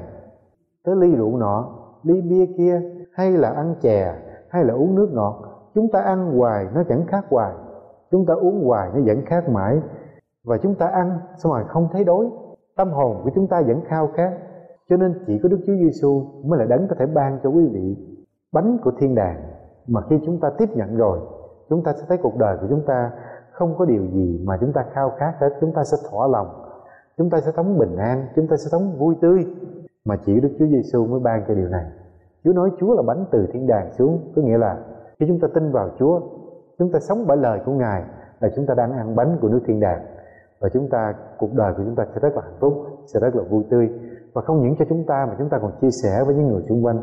tới 0.83 0.95
ly 0.95 1.15
rượu 1.15 1.37
nọ, 1.37 1.69
ly 2.03 2.21
bia 2.21 2.45
kia, 2.57 2.81
hay 3.13 3.31
là 3.31 3.49
ăn 3.49 3.75
chè, 3.81 4.15
hay 4.49 4.63
là 4.63 4.73
uống 4.73 4.95
nước 4.95 5.09
ngọt, 5.13 5.41
chúng 5.75 5.91
ta 5.91 5.99
ăn 5.99 6.37
hoài 6.37 6.67
nó 6.73 6.83
chẳng 6.89 7.05
khác 7.07 7.25
hoài. 7.29 7.53
Chúng 8.11 8.25
ta 8.25 8.33
uống 8.33 8.65
hoài 8.65 8.89
nó 8.93 8.99
vẫn 9.05 9.25
khác 9.25 9.49
mãi. 9.49 9.81
Và 10.43 10.57
chúng 10.57 10.75
ta 10.75 10.87
ăn 10.87 11.19
xong 11.37 11.51
rồi 11.51 11.63
không 11.67 11.87
thấy 11.93 12.03
đói 12.03 12.29
tâm 12.77 12.91
hồn 12.91 13.21
của 13.23 13.29
chúng 13.35 13.47
ta 13.47 13.61
vẫn 13.61 13.81
khao 13.87 14.07
khát 14.15 14.31
cho 14.89 14.97
nên 14.97 15.13
chỉ 15.27 15.39
có 15.43 15.49
Đức 15.49 15.57
Chúa 15.67 15.75
Giêsu 15.75 16.23
mới 16.43 16.59
là 16.59 16.65
đấng 16.65 16.87
có 16.87 16.95
thể 16.99 17.05
ban 17.05 17.39
cho 17.43 17.49
quý 17.49 17.67
vị 17.73 17.97
bánh 18.53 18.77
của 18.83 18.91
thiên 18.99 19.15
đàng 19.15 19.41
mà 19.87 20.01
khi 20.09 20.19
chúng 20.25 20.39
ta 20.39 20.49
tiếp 20.57 20.69
nhận 20.75 20.97
rồi 20.97 21.19
chúng 21.69 21.83
ta 21.83 21.93
sẽ 21.93 22.05
thấy 22.07 22.17
cuộc 22.17 22.37
đời 22.37 22.57
của 22.61 22.67
chúng 22.69 22.83
ta 22.87 23.11
không 23.51 23.75
có 23.77 23.85
điều 23.85 24.05
gì 24.05 24.41
mà 24.45 24.57
chúng 24.61 24.73
ta 24.73 24.85
khao 24.93 25.11
khát 25.19 25.33
hết 25.39 25.49
chúng 25.61 25.73
ta 25.73 25.83
sẽ 25.83 25.97
thỏa 26.09 26.27
lòng 26.27 26.47
chúng 27.17 27.29
ta 27.29 27.41
sẽ 27.41 27.51
sống 27.55 27.77
bình 27.77 27.95
an 27.97 28.25
chúng 28.35 28.47
ta 28.47 28.55
sẽ 28.57 28.69
sống 28.71 28.97
vui 28.97 29.15
tươi 29.21 29.45
mà 30.05 30.15
chỉ 30.25 30.39
Đức 30.39 30.49
Chúa 30.59 30.65
Giêsu 30.65 31.05
mới 31.05 31.19
ban 31.19 31.43
cho 31.47 31.53
điều 31.53 31.69
này 31.69 31.85
Chúa 32.43 32.53
nói 32.53 32.69
Chúa 32.79 32.95
là 32.95 33.01
bánh 33.01 33.25
từ 33.31 33.47
thiên 33.53 33.67
đàng 33.67 33.91
xuống 33.91 34.31
có 34.35 34.41
nghĩa 34.41 34.57
là 34.57 34.77
khi 35.19 35.25
chúng 35.27 35.39
ta 35.39 35.47
tin 35.53 35.71
vào 35.71 35.89
Chúa 35.99 36.21
chúng 36.79 36.91
ta 36.91 36.99
sống 36.99 37.25
bởi 37.27 37.37
lời 37.37 37.59
của 37.65 37.71
Ngài 37.71 38.03
là 38.39 38.49
chúng 38.55 38.65
ta 38.65 38.73
đang 38.73 38.91
ăn 38.91 39.15
bánh 39.15 39.37
của 39.41 39.47
nước 39.47 39.61
thiên 39.65 39.79
đàng 39.79 40.05
và 40.59 40.69
chúng 40.69 40.89
ta 40.89 41.13
cuộc 41.37 41.53
đời 41.53 41.73
của 41.77 41.83
chúng 41.85 41.95
ta 41.95 42.05
sẽ 42.13 42.19
rất 42.19 42.35
là 42.35 42.41
hạnh 42.41 42.57
phúc 42.59 42.73
sẽ 43.05 43.19
rất 43.19 43.35
là 43.35 43.43
vui 43.43 43.63
tươi 43.69 43.89
và 44.33 44.41
không 44.41 44.61
những 44.61 44.75
cho 44.79 44.85
chúng 44.89 45.05
ta 45.05 45.25
mà 45.29 45.35
chúng 45.37 45.49
ta 45.49 45.59
còn 45.59 45.71
chia 45.81 45.91
sẻ 45.91 46.23
với 46.25 46.35
những 46.35 46.47
người 46.47 46.61
xung 46.69 46.85
quanh 46.85 47.01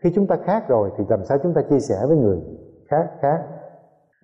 khi 0.00 0.12
chúng 0.14 0.26
ta 0.26 0.36
khác 0.44 0.68
rồi 0.68 0.90
thì 0.96 1.04
làm 1.08 1.24
sao 1.24 1.38
chúng 1.42 1.54
ta 1.54 1.62
chia 1.62 1.80
sẻ 1.80 1.96
với 2.08 2.16
người 2.16 2.38
khác 2.88 3.10
khác 3.20 3.44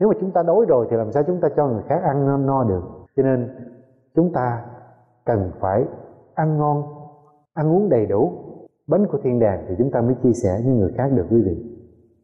nếu 0.01 0.09
mà 0.09 0.15
chúng 0.21 0.31
ta 0.31 0.43
đói 0.43 0.65
rồi 0.69 0.87
thì 0.91 0.97
làm 0.97 1.13
sao 1.13 1.23
chúng 1.23 1.41
ta 1.41 1.49
cho 1.57 1.69
người 1.69 1.83
khác 1.89 2.03
ăn 2.03 2.47
no 2.47 2.65
được 2.65 2.83
cho 3.17 3.23
nên 3.23 3.49
chúng 4.15 4.33
ta 4.33 4.65
cần 5.25 5.51
phải 5.61 5.85
ăn 6.35 6.59
ngon 6.59 6.83
ăn 7.55 7.73
uống 7.73 7.89
đầy 7.89 8.07
đủ 8.07 8.33
bánh 8.87 9.07
của 9.07 9.19
thiên 9.23 9.39
đàng 9.39 9.65
thì 9.69 9.75
chúng 9.79 9.91
ta 9.91 10.01
mới 10.01 10.15
chia 10.23 10.33
sẻ 10.33 10.61
với 10.65 10.75
người 10.75 10.93
khác 10.97 11.09
được 11.13 11.27
quý 11.31 11.43
vị 11.43 11.81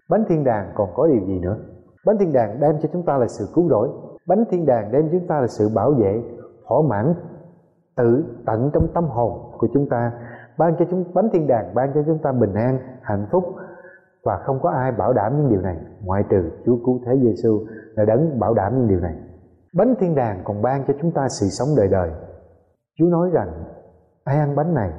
bánh 0.08 0.24
thiên 0.28 0.44
đàng 0.44 0.72
còn 0.74 0.88
có 0.94 1.06
điều 1.06 1.26
gì 1.26 1.38
nữa 1.38 1.56
bánh 2.06 2.18
thiên 2.18 2.32
đàng 2.32 2.60
đem 2.60 2.76
cho 2.82 2.88
chúng 2.92 3.02
ta 3.02 3.18
là 3.18 3.26
sự 3.28 3.46
cứu 3.54 3.68
rỗi 3.68 3.88
bánh 4.26 4.44
thiên 4.50 4.66
đàng 4.66 4.92
đem 4.92 5.02
cho 5.02 5.08
chúng 5.18 5.26
ta 5.26 5.40
là 5.40 5.46
sự 5.46 5.68
bảo 5.74 5.90
vệ 5.90 6.22
thỏa 6.70 6.82
mãn, 6.88 7.14
tự 7.96 8.24
tận 8.46 8.70
trong 8.72 8.88
tâm 8.94 9.04
hồn 9.04 9.52
của 9.58 9.68
chúng 9.74 9.88
ta, 9.88 10.12
ban 10.58 10.76
cho 10.78 10.84
chúng, 10.90 11.04
bánh 11.14 11.28
thiên 11.32 11.46
đàng 11.46 11.74
ban 11.74 11.92
cho 11.94 12.02
chúng 12.06 12.18
ta 12.18 12.32
bình 12.32 12.54
an, 12.54 12.78
hạnh 13.02 13.26
phúc. 13.32 13.44
Và 14.24 14.38
không 14.44 14.60
có 14.62 14.70
ai 14.70 14.92
bảo 14.92 15.12
đảm 15.12 15.36
những 15.36 15.48
điều 15.50 15.60
này, 15.60 15.76
ngoại 16.04 16.24
trừ 16.30 16.50
Chúa 16.66 16.76
cứu 16.86 17.00
thế 17.06 17.12
Giêsu 17.22 17.66
là 17.94 18.04
đấng 18.04 18.38
bảo 18.38 18.54
đảm 18.54 18.78
những 18.78 18.88
điều 18.88 19.00
này. 19.00 19.14
Bánh 19.76 19.94
thiên 20.00 20.14
đàng 20.14 20.40
còn 20.44 20.62
ban 20.62 20.84
cho 20.88 20.94
chúng 21.00 21.12
ta 21.12 21.28
sự 21.28 21.46
sống 21.46 21.68
đời 21.76 21.88
đời. 21.88 22.10
Chúa 22.98 23.06
nói 23.06 23.30
rằng, 23.32 23.64
ai 24.24 24.38
ăn 24.38 24.56
bánh 24.56 24.74
này, 24.74 24.90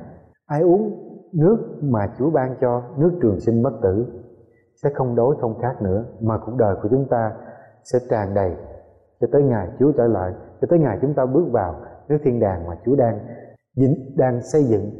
ai 0.45 0.61
uống 0.61 0.91
nước 1.33 1.57
mà 1.81 2.07
Chúa 2.19 2.29
ban 2.29 2.55
cho, 2.61 2.81
nước 2.97 3.19
trường 3.21 3.39
sinh 3.39 3.63
bất 3.63 3.73
tử, 3.81 4.05
sẽ 4.83 4.89
không 4.95 5.15
đối 5.15 5.35
không 5.41 5.59
khát 5.61 5.81
nữa, 5.81 6.05
mà 6.21 6.37
cuộc 6.45 6.55
đời 6.57 6.75
của 6.81 6.89
chúng 6.91 7.07
ta 7.09 7.31
sẽ 7.83 7.99
tràn 8.09 8.33
đầy 8.33 8.55
cho 9.21 9.27
tới 9.31 9.43
ngày 9.43 9.67
Chúa 9.79 9.91
trở 9.91 10.07
lại 10.07 10.33
cho 10.61 10.67
tới 10.69 10.79
ngày 10.79 10.97
chúng 11.01 11.13
ta 11.13 11.25
bước 11.25 11.45
vào 11.51 11.75
nước 12.09 12.17
thiên 12.23 12.39
đàng 12.39 12.67
mà 12.67 12.75
Chúa 12.85 12.95
đang 12.95 13.19
dính 13.75 13.95
đang 14.17 14.41
xây 14.41 14.63
dựng 14.63 14.91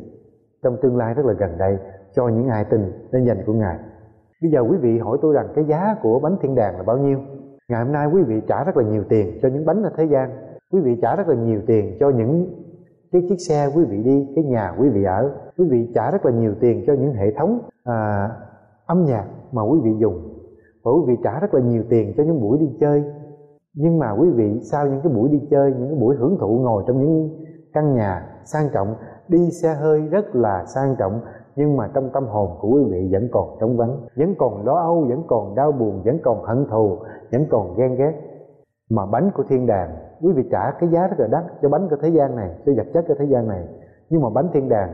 trong 0.64 0.78
tương 0.82 0.98
lai 0.98 1.14
rất 1.14 1.26
là 1.26 1.34
gần 1.34 1.58
đây 1.58 1.78
cho 2.14 2.28
những 2.28 2.48
ai 2.48 2.66
tin 2.66 2.92
nên 3.12 3.26
dành 3.26 3.38
của 3.46 3.54
Ngài. 3.54 3.80
Bây 4.42 4.52
giờ 4.52 4.62
quý 4.62 4.78
vị 4.78 5.00
hỏi 5.00 5.18
tôi 5.22 5.34
rằng 5.34 5.48
cái 5.56 5.66
giá 5.66 5.96
của 6.02 6.20
bánh 6.20 6.38
thiên 6.42 6.56
đàng 6.56 6.78
là 6.78 6.84
bao 6.84 6.98
nhiêu? 6.98 7.20
Ngày 7.70 7.84
hôm 7.84 7.94
nay 7.94 8.08
quý 8.14 8.24
vị 8.24 8.42
trả 8.48 8.64
rất 8.64 8.78
là 8.78 8.84
nhiều 8.84 9.04
tiền 9.10 9.40
cho 9.42 9.50
những 9.50 9.66
bánh 9.66 9.84
ở 9.84 9.92
thế 9.98 10.06
gian. 10.06 10.30
Quý 10.72 10.80
vị 10.82 11.00
trả 11.02 11.16
rất 11.16 11.28
là 11.28 11.36
nhiều 11.36 11.62
tiền 11.68 11.98
cho 12.00 12.10
những 12.10 12.48
cái 13.12 13.22
chiếc 13.30 13.38
xe 13.48 13.68
quý 13.76 13.84
vị 13.84 14.04
đi, 14.04 14.28
cái 14.36 14.44
nhà 14.44 14.74
quý 14.80 14.90
vị 14.90 15.04
ở. 15.04 15.32
Quý 15.58 15.68
vị 15.70 15.92
trả 15.96 16.12
rất 16.12 16.26
là 16.26 16.32
nhiều 16.32 16.56
tiền 16.60 16.84
cho 16.88 16.94
những 16.94 17.14
hệ 17.14 17.32
thống 17.32 17.60
à, 17.84 18.30
âm 18.86 19.06
nhạc 19.06 19.26
mà 19.52 19.62
quý 19.62 19.80
vị 19.84 19.92
dùng. 20.00 20.38
Và 20.84 20.92
quý 20.92 21.02
vị 21.08 21.18
trả 21.24 21.40
rất 21.40 21.54
là 21.54 21.62
nhiều 21.62 21.84
tiền 21.90 22.14
cho 22.18 22.24
những 22.24 22.42
buổi 22.42 22.58
đi 22.60 22.78
chơi 22.80 23.04
nhưng 23.76 24.00
mà 24.00 24.12
quý 24.12 24.30
vị, 24.30 24.60
sau 24.62 24.88
những 24.88 25.02
cái 25.04 25.14
buổi 25.14 25.30
đi 25.30 25.48
chơi, 25.52 25.74
những 25.74 25.90
cái 25.90 26.00
buổi 26.00 26.16
hưởng 26.16 26.38
thụ 26.40 26.60
ngồi 26.60 26.84
trong 26.88 27.00
những 27.00 27.30
căn 27.74 27.96
nhà 27.96 28.28
sang 28.44 28.70
trọng, 28.74 28.96
đi 29.28 29.52
xe 29.52 29.74
hơi 29.74 30.02
rất 30.02 30.36
là 30.36 30.66
sang 30.66 30.96
trọng, 31.00 31.22
nhưng 31.56 31.78
mà 31.78 31.90
trong 31.94 32.10
tâm 32.14 32.26
hồn 32.28 32.58
của 32.62 32.70
quý 32.70 32.84
vị 32.92 33.10
vẫn 33.12 33.28
còn 33.32 33.58
trống 33.60 33.78
vắng. 33.78 33.98
Vẫn 34.16 34.36
còn 34.38 34.66
lo 34.66 34.76
âu, 34.76 35.06
vẫn 35.10 35.24
còn 35.28 35.56
đau 35.56 35.72
buồn, 35.72 36.02
vẫn 36.06 36.20
còn 36.24 36.44
hận 36.44 36.66
thù, 36.72 36.98
vẫn 37.32 37.46
còn 37.50 37.76
ghen 37.78 37.96
ghét. 37.96 38.14
Mà 38.90 39.06
bánh 39.06 39.32
của 39.36 39.44
thiên 39.50 39.68
đàng, 39.68 39.96
quý 40.22 40.34
vị 40.34 40.44
trả 40.52 40.72
cái 40.80 40.90
giá 40.90 41.08
rất 41.08 41.20
là 41.20 41.28
đắt 41.28 41.44
cho 41.62 41.70
bánh 41.70 41.88
của 41.90 41.96
thế 42.02 42.10
gian 42.10 42.36
này, 42.36 42.50
cho 42.66 42.72
vật 42.78 42.88
chất 42.94 43.06
của 43.08 43.16
thế 43.20 43.26
gian 43.26 43.48
này. 43.48 43.68
Nhưng 44.10 44.22
mà 44.22 44.30
bánh 44.30 44.48
thiên 44.54 44.70
đàng 44.70 44.94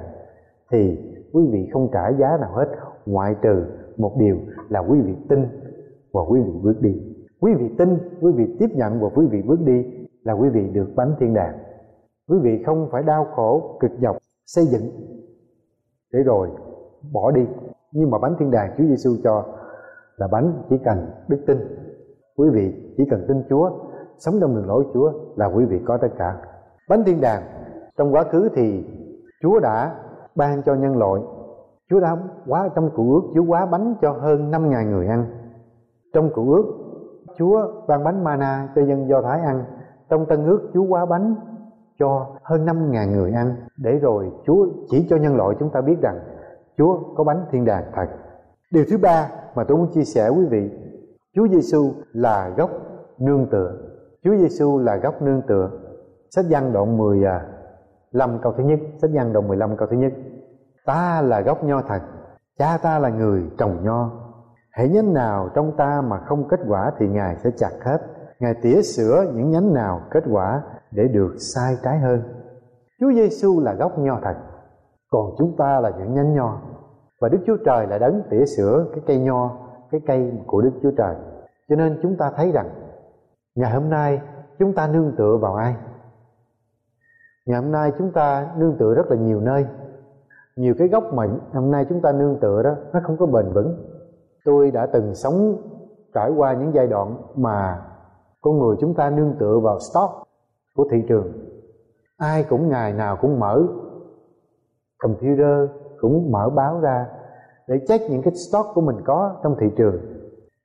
thì 0.72 1.00
quý 1.34 1.48
vị 1.52 1.70
không 1.74 1.90
trả 1.94 2.10
giá 2.10 2.38
nào 2.42 2.52
hết, 2.54 2.68
ngoại 3.06 3.36
trừ 3.42 3.66
một 3.98 4.12
điều 4.18 4.38
là 4.70 4.80
quý 4.80 5.02
vị 5.02 5.16
tin 5.30 5.46
và 6.14 6.22
quý 6.30 6.42
vị 6.42 6.52
bước 6.64 6.82
đi 6.82 7.17
quý 7.42 7.54
vị 7.54 7.76
tin, 7.78 7.98
quý 8.22 8.32
vị 8.32 8.56
tiếp 8.60 8.70
nhận 8.74 9.00
và 9.02 9.10
quý 9.16 9.26
vị 9.32 9.42
bước 9.42 9.60
đi 9.66 9.86
là 10.24 10.34
quý 10.34 10.50
vị 10.50 10.70
được 10.70 10.88
bánh 10.96 11.16
thiên 11.20 11.34
đàng. 11.34 11.58
Quý 12.30 12.38
vị 12.42 12.64
không 12.66 12.88
phải 12.92 13.04
đau 13.04 13.26
khổ, 13.36 13.78
cực 13.80 13.92
nhọc, 14.00 14.18
xây 14.46 14.66
dựng. 14.66 14.90
Để 16.14 16.20
rồi, 16.24 16.50
bỏ 17.14 17.32
đi. 17.32 17.46
Nhưng 17.92 18.12
mà 18.12 18.18
bánh 18.20 18.36
thiên 18.40 18.52
đàng 18.52 18.76
Chúa 18.78 18.84
Giêsu 18.84 19.16
cho 19.24 19.46
là 20.18 20.28
bánh 20.32 20.64
chỉ 20.70 20.78
cần 20.86 21.10
đức 21.28 21.44
tin. 21.48 21.58
Quý 22.38 22.50
vị 22.50 22.94
chỉ 22.98 23.04
cần 23.10 23.26
tin 23.28 23.44
Chúa, 23.50 23.70
sống 24.18 24.36
trong 24.42 24.56
đường 24.56 24.68
lối 24.68 24.86
Chúa 24.94 25.12
là 25.36 25.46
quý 25.46 25.66
vị 25.66 25.80
có 25.86 25.98
tất 25.98 26.10
cả. 26.18 26.38
Bánh 26.90 27.04
thiên 27.06 27.22
đàng, 27.22 27.44
trong 27.98 28.14
quá 28.14 28.24
khứ 28.24 28.50
thì 28.56 28.86
Chúa 29.42 29.60
đã 29.60 29.96
ban 30.36 30.64
cho 30.64 30.76
nhân 30.76 30.98
loại. 30.98 31.22
Chúa 31.90 32.00
đã 32.00 32.18
quá, 32.48 32.70
trong 32.76 32.90
cựu 32.96 33.14
ước 33.14 33.22
Chúa 33.36 33.44
quá 33.48 33.66
bánh 33.66 33.96
cho 34.02 34.12
hơn 34.12 34.52
năm 34.52 34.70
ngàn 34.70 34.92
người 34.92 35.08
ăn. 35.08 35.26
Trong 36.14 36.30
cựu 36.36 36.54
ước 36.54 36.87
Chúa 37.40 37.72
ban 37.88 38.04
bánh 38.04 38.24
mana 38.24 38.70
cho 38.76 38.82
dân 38.82 39.10
Do 39.10 39.22
Thái 39.22 39.42
ăn. 39.42 39.64
Trong 40.10 40.26
tân 40.26 40.46
ước, 40.46 40.70
Chúa 40.74 40.84
quá 40.84 41.06
bánh 41.06 41.36
cho 42.00 42.28
hơn 42.44 42.66
năm 42.66 42.92
ngàn 42.92 43.12
người 43.12 43.32
ăn. 43.32 43.56
Để 43.78 44.00
rồi 44.00 44.32
Chúa 44.46 44.68
chỉ 44.90 45.08
cho 45.10 45.18
nhân 45.18 45.36
loại 45.36 45.56
chúng 45.60 45.70
ta 45.70 45.82
biết 45.82 45.96
rằng 46.02 46.20
Chúa 46.78 47.00
có 47.16 47.24
bánh 47.24 47.46
thiên 47.52 47.66
đàng 47.66 47.84
thật. 47.94 48.08
Điều 48.72 48.86
thứ 48.90 48.98
ba 48.98 49.30
mà 49.56 49.64
tôi 49.64 49.78
muốn 49.78 49.88
chia 49.94 50.04
sẻ 50.04 50.30
quý 50.30 50.46
vị, 50.46 50.72
Chúa 51.36 51.48
Giêsu 51.48 51.92
là 52.14 52.50
gốc 52.58 52.70
nương 53.18 53.46
tựa. 53.52 53.74
Chúa 54.24 54.36
Giêsu 54.38 54.80
là 54.80 54.96
gốc 54.96 55.22
nương 55.22 55.42
tựa. 55.42 55.72
Sách 56.30 56.46
văn 56.50 56.74
đoạn 56.74 56.98
15 56.98 58.30
à, 58.32 58.40
câu 58.42 58.54
thứ 58.58 58.64
nhất. 58.64 58.80
Sách 59.02 59.12
văn 59.14 59.34
đoạn 59.34 59.48
15 59.48 59.78
câu 59.78 59.88
thứ 59.88 59.98
nhất. 59.98 60.14
Ta 60.86 61.22
là 61.22 61.42
gốc 61.42 61.64
nho 61.64 61.82
thật, 61.82 62.02
cha 62.58 62.78
ta 62.78 63.00
là 63.00 63.10
người 63.10 63.44
trồng 63.58 63.84
nho. 63.84 64.27
Hãy 64.78 64.90
nhánh 64.90 65.14
nào 65.14 65.50
trong 65.56 65.72
ta 65.78 66.02
mà 66.08 66.18
không 66.18 66.48
kết 66.48 66.60
quả 66.68 66.92
thì 66.98 67.08
ngài 67.08 67.36
sẽ 67.36 67.50
chặt 67.58 67.72
hết. 67.86 67.98
Ngài 68.40 68.54
tỉa 68.62 68.82
sửa 68.82 69.26
những 69.36 69.52
nhánh 69.52 69.74
nào 69.74 70.02
kết 70.12 70.24
quả 70.32 70.62
để 70.92 71.08
được 71.08 71.36
sai 71.56 71.76
trái 71.84 72.00
hơn. 72.00 72.24
Chúa 73.00 73.12
Giêsu 73.14 73.60
là 73.60 73.74
gốc 73.74 74.00
nho 74.00 74.20
thật 74.24 74.36
còn 75.12 75.36
chúng 75.38 75.56
ta 75.58 75.80
là 75.80 75.92
những 76.00 76.14
nhánh 76.14 76.34
nho. 76.34 76.62
Và 77.22 77.30
Đức 77.30 77.38
Chúa 77.48 77.58
Trời 77.66 77.88
là 77.88 77.98
đấng 77.98 78.22
tỉa 78.30 78.46
sửa 78.58 78.86
cái 78.92 79.02
cây 79.08 79.20
nho, 79.20 79.58
cái 79.92 80.02
cây 80.08 80.32
của 80.48 80.62
Đức 80.62 80.72
Chúa 80.84 80.92
Trời. 80.98 81.16
Cho 81.70 81.76
nên 81.76 82.00
chúng 82.02 82.18
ta 82.18 82.32
thấy 82.36 82.52
rằng, 82.52 82.70
ngày 83.56 83.72
hôm 83.72 83.90
nay 83.90 84.22
chúng 84.60 84.74
ta 84.74 84.88
nương 84.88 85.16
tựa 85.18 85.38
vào 85.42 85.56
ai? 85.56 85.76
Ngày 87.46 87.62
hôm 87.62 87.72
nay 87.72 87.92
chúng 87.98 88.12
ta 88.12 88.48
nương 88.58 88.78
tựa 88.80 88.94
rất 88.94 89.08
là 89.10 89.16
nhiều 89.16 89.42
nơi. 89.42 89.66
Nhiều 90.56 90.76
cái 90.78 90.88
gốc 90.88 91.04
mà 91.14 91.28
hôm 91.54 91.72
nay 91.72 91.86
chúng 91.90 92.02
ta 92.02 92.12
nương 92.12 92.40
tựa 92.42 92.64
đó, 92.64 92.76
nó 92.94 93.00
không 93.04 93.18
có 93.18 93.26
bền 93.26 93.54
vững 93.54 93.87
tôi 94.48 94.72
đã 94.72 94.86
từng 94.94 95.16
sống, 95.16 95.58
trải 96.14 96.32
qua 96.38 96.54
những 96.54 96.72
giai 96.74 96.88
đoạn 96.88 97.18
mà 97.36 97.82
con 98.42 98.60
người 98.60 98.76
chúng 98.80 98.94
ta 98.94 99.10
nương 99.10 99.36
tựa 99.40 99.60
vào 99.60 99.80
stock 99.80 100.14
của 100.76 100.88
thị 100.92 100.98
trường. 101.10 101.32
Ai 102.18 102.46
cũng 102.50 102.70
ngày 102.70 102.94
nào 102.94 103.18
cũng 103.22 103.40
mở 103.40 103.64
computer, 104.98 105.70
cũng 106.00 106.32
mở 106.32 106.50
báo 106.56 106.80
ra 106.80 107.08
để 107.68 107.76
check 107.88 108.10
những 108.10 108.22
cái 108.22 108.34
stock 108.34 108.68
của 108.74 108.82
mình 108.82 108.96
có 109.06 109.36
trong 109.44 109.56
thị 109.60 109.68
trường, 109.78 109.96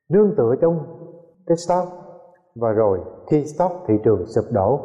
nương 0.09 0.35
tựa 0.37 0.55
trong 0.61 0.79
cái 1.47 1.57
stock. 1.57 1.89
Và 2.57 2.71
rồi 2.71 3.01
khi 3.31 3.45
stock 3.45 3.75
thị 3.87 3.95
trường 4.05 4.27
sụp 4.27 4.45
đổ, 4.51 4.81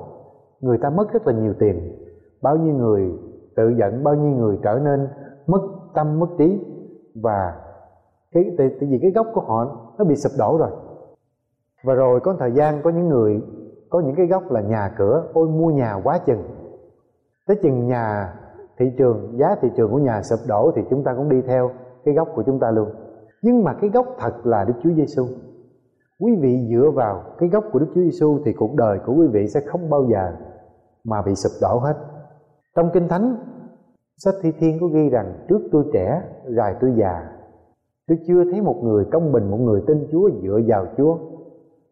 người 0.60 0.78
ta 0.82 0.90
mất 0.90 1.14
rất 1.14 1.28
là 1.28 1.34
nhiều 1.34 1.54
tiền. 1.60 1.96
Bao 2.42 2.56
nhiêu 2.56 2.74
người 2.74 3.12
tự 3.56 3.70
giận 3.80 4.04
bao 4.04 4.16
nhiêu 4.16 4.32
người 4.32 4.60
trở 4.64 4.80
nên 4.80 5.08
mất 5.48 5.62
tâm, 5.94 6.20
mất 6.20 6.28
trí. 6.38 6.60
Và 7.24 7.67
cái, 8.44 8.56
tại 8.58 8.90
vì 8.90 9.00
cái 9.02 9.12
gốc 9.12 9.28
của 9.34 9.42
họ 9.42 9.90
nó 9.98 10.06
bị 10.06 10.16
sụp 10.16 10.32
đổ 10.40 10.58
rồi. 10.60 10.72
Và 11.84 11.94
rồi 11.94 12.20
có 12.20 12.36
thời 12.40 12.52
gian 12.52 12.82
có 12.84 12.90
những 12.90 13.10
người, 13.10 13.42
có 13.90 14.00
những 14.00 14.16
cái 14.16 14.28
gốc 14.28 14.52
là 14.52 14.62
nhà 14.62 14.94
cửa, 14.98 15.24
ôi, 15.34 15.48
mua 15.50 15.70
nhà 15.70 16.02
quá 16.04 16.20
chừng. 16.26 16.44
Tới 17.48 17.58
chừng 17.64 17.88
nhà 17.88 18.34
thị 18.78 18.86
trường, 18.98 19.38
giá 19.40 19.56
thị 19.62 19.70
trường 19.78 19.92
của 19.92 20.00
nhà 20.00 20.22
sụp 20.24 20.40
đổ 20.48 20.72
thì 20.76 20.82
chúng 20.90 21.04
ta 21.04 21.14
cũng 21.18 21.30
đi 21.30 21.42
theo 21.42 21.72
cái 22.06 22.14
gốc 22.14 22.28
của 22.36 22.44
chúng 22.46 22.60
ta 22.60 22.72
luôn. 22.72 22.90
Nhưng 23.42 23.64
mà 23.64 23.74
cái 23.82 23.90
gốc 23.90 24.06
thật 24.20 24.34
là 24.44 24.64
Đức 24.64 24.74
Chúa 24.84 24.92
Giêsu 24.96 25.26
quý 26.20 26.36
vị 26.42 26.68
dựa 26.70 26.92
vào 26.96 27.24
cái 27.38 27.50
gốc 27.50 27.64
của 27.72 27.80
Đức 27.80 27.88
Chúa 27.96 28.02
Giêsu 28.02 28.40
thì 28.46 28.54
cuộc 28.54 28.76
đời 28.76 29.00
của 29.06 29.14
quý 29.14 29.28
vị 29.28 29.48
sẽ 29.48 29.60
không 29.66 29.90
bao 29.90 30.06
giờ 30.12 30.36
mà 31.04 31.22
bị 31.22 31.36
sụp 31.36 31.52
đổ 31.62 31.80
hết. 31.80 31.94
Trong 32.76 32.90
kinh 32.94 33.08
thánh, 33.08 33.36
sách 34.18 34.34
thi 34.42 34.52
thiên 34.60 34.78
có 34.82 34.88
ghi 34.88 35.10
rằng, 35.10 35.46
trước 35.50 35.60
tôi 35.72 35.84
trẻ 35.94 36.22
rồi 36.46 36.72
tôi 36.82 36.94
già 36.98 37.37
tôi 38.08 38.18
chưa 38.28 38.44
thấy 38.52 38.62
một 38.62 38.82
người 38.84 39.06
công 39.12 39.32
bình, 39.32 39.52
một 39.52 39.58
người 39.58 39.82
tin 39.88 40.08
Chúa 40.12 40.30
dựa 40.44 40.60
vào 40.68 40.86
Chúa 40.98 41.18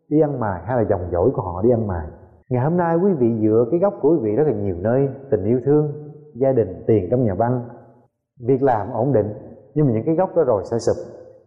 đi 0.10 0.22
ăn 0.22 0.40
mài 0.40 0.62
hay 0.66 0.78
là 0.78 0.90
dòng 0.90 1.12
dõi 1.12 1.30
của 1.34 1.42
họ 1.42 1.62
đi 1.62 1.70
ăn 1.70 1.88
mài. 1.88 2.08
Ngày 2.50 2.64
hôm 2.64 2.78
nay 2.78 2.98
quý 2.98 3.14
vị 3.14 3.28
dựa 3.42 3.66
cái 3.72 3.80
gốc 3.80 3.94
của 4.02 4.12
quý 4.12 4.18
vị 4.22 4.36
rất 4.36 4.44
là 4.48 4.54
nhiều 4.54 4.76
nơi, 4.80 5.10
tình 5.32 5.46
yêu 5.46 5.60
thương, 5.66 6.12
gia 6.36 6.52
đình, 6.52 6.84
tiền 6.88 7.08
trong 7.12 7.24
nhà 7.24 7.36
băng. 7.36 7.66
Việc 8.48 8.64
làm 8.64 8.92
ổn 8.94 9.14
định, 9.14 9.34
nhưng 9.76 9.86
mà 9.86 9.94
những 9.94 10.04
cái 10.06 10.16
gốc 10.16 10.36
đó 10.36 10.44
rồi 10.44 10.64
sẽ 10.72 10.80
sụp. 10.80 10.96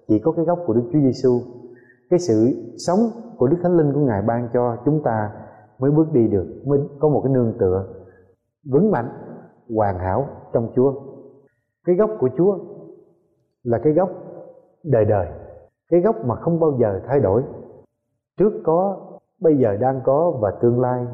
Chỉ 0.09 0.18
có 0.18 0.33
cái 0.33 0.44
gốc 0.44 0.59
của 0.66 0.72
Đức 0.72 0.83
Chúa 0.92 1.00
Giêsu 1.00 1.40
cái 2.11 2.18
sự 2.18 2.54
sống 2.76 2.98
của 3.37 3.46
Đức 3.46 3.57
Thánh 3.62 3.76
Linh 3.76 3.92
của 3.92 4.00
Ngài 4.00 4.22
ban 4.22 4.48
cho 4.52 4.76
chúng 4.85 5.02
ta 5.02 5.31
mới 5.78 5.90
bước 5.90 6.12
đi 6.12 6.28
được, 6.28 6.46
mới 6.66 6.81
có 6.98 7.09
một 7.09 7.20
cái 7.24 7.33
nương 7.33 7.54
tựa 7.59 7.87
vững 8.72 8.90
mạnh, 8.90 9.09
hoàn 9.76 9.98
hảo 9.98 10.26
trong 10.52 10.68
Chúa. 10.76 10.92
Cái 11.87 11.96
gốc 11.96 12.11
của 12.20 12.28
Chúa 12.37 12.59
là 13.62 13.78
cái 13.78 13.92
gốc 13.92 14.11
đời 14.84 15.04
đời. 15.04 15.26
Cái 15.90 16.00
gốc 16.00 16.16
mà 16.24 16.34
không 16.34 16.60
bao 16.60 16.78
giờ 16.80 17.00
thay 17.06 17.20
đổi. 17.20 17.42
Trước 18.38 18.52
có, 18.64 19.06
bây 19.40 19.58
giờ 19.58 19.76
đang 19.76 20.00
có 20.04 20.38
và 20.40 20.50
tương 20.62 20.80
lai 20.80 21.06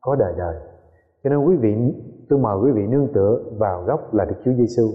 có 0.00 0.16
đời 0.16 0.34
đời. 0.38 0.56
Cho 1.24 1.30
nên 1.30 1.38
quý 1.38 1.56
vị, 1.56 1.74
tôi 2.28 2.38
mời 2.38 2.56
quý 2.64 2.70
vị 2.72 2.86
nương 2.86 3.12
tựa 3.12 3.40
vào 3.58 3.82
gốc 3.82 4.14
là 4.14 4.24
Đức 4.24 4.34
Chúa 4.44 4.52
Giêsu 4.52 4.88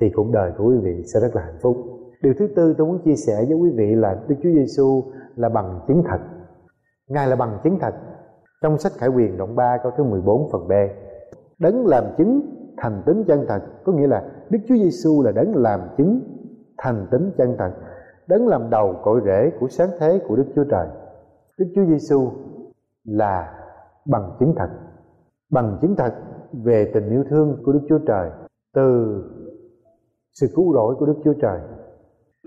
thì 0.00 0.10
cuộc 0.14 0.30
đời 0.32 0.52
của 0.58 0.64
quý 0.64 0.76
vị 0.82 1.02
sẽ 1.14 1.20
rất 1.20 1.36
là 1.36 1.42
hạnh 1.42 1.58
phúc. 1.62 1.76
Điều 2.22 2.34
thứ 2.38 2.48
tư 2.56 2.74
tôi 2.78 2.86
muốn 2.86 2.98
chia 3.04 3.16
sẻ 3.16 3.44
với 3.48 3.56
quý 3.56 3.70
vị 3.70 3.94
là 3.94 4.22
Đức 4.28 4.36
Chúa 4.42 4.50
Giêsu 4.50 5.02
là 5.36 5.48
bằng 5.48 5.80
chứng 5.88 6.02
thật. 6.06 6.18
Ngài 7.08 7.28
là 7.28 7.36
bằng 7.36 7.58
chứng 7.64 7.78
thật. 7.80 7.94
Trong 8.62 8.78
sách 8.78 8.92
Khải 8.98 9.08
Quyền 9.08 9.38
đoạn 9.38 9.56
3 9.56 9.78
câu 9.82 9.92
thứ 9.96 10.04
14 10.04 10.48
phần 10.52 10.68
B, 10.68 10.72
đấng 11.58 11.86
làm 11.86 12.04
chứng 12.18 12.40
thành 12.76 13.02
tính 13.06 13.24
chân 13.26 13.44
thật 13.48 13.60
có 13.84 13.92
nghĩa 13.92 14.06
là 14.06 14.24
Đức 14.50 14.58
Chúa 14.68 14.74
Giêsu 14.74 15.22
là 15.22 15.32
đấng 15.32 15.56
làm 15.56 15.80
chứng 15.96 16.20
thành 16.78 17.06
tính 17.10 17.30
chân 17.38 17.56
thật, 17.58 17.70
đấng 18.26 18.48
làm 18.48 18.70
đầu 18.70 18.96
cội 19.02 19.20
rễ 19.24 19.50
của 19.60 19.68
sáng 19.68 19.88
thế 20.00 20.20
của 20.28 20.36
Đức 20.36 20.46
Chúa 20.54 20.64
Trời. 20.70 20.88
Đức 21.58 21.66
Chúa 21.74 21.84
Giêsu 21.84 22.30
là 23.04 23.54
bằng 24.06 24.36
chứng 24.40 24.54
thật. 24.56 24.68
Bằng 25.50 25.78
chứng 25.82 25.96
thật 25.96 26.14
về 26.52 26.90
tình 26.94 27.10
yêu 27.10 27.24
thương 27.30 27.62
của 27.64 27.72
Đức 27.72 27.80
Chúa 27.88 27.98
Trời, 28.06 28.30
từ 28.74 29.16
sự 30.32 30.46
cứu 30.56 30.74
rỗi 30.74 30.94
của 30.98 31.06
Đức 31.06 31.16
Chúa 31.24 31.34
Trời. 31.42 31.60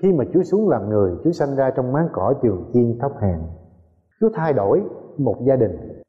Khi 0.02 0.14
mà 0.14 0.26
Chúa 0.34 0.44
xuống 0.44 0.70
làm 0.70 0.90
người, 0.90 1.16
Chúa 1.24 1.32
sanh 1.32 1.56
ra 1.56 1.72
trong 1.76 1.92
máng 1.92 2.08
cỏ 2.12 2.34
trường 2.42 2.70
chiên 2.74 2.98
thấp 3.02 3.12
hèn. 3.22 3.40
Chúa 4.20 4.30
thay 4.34 4.54
đổi 4.54 4.84
một 5.18 5.36
gia 5.48 5.56
đình. 5.56 6.04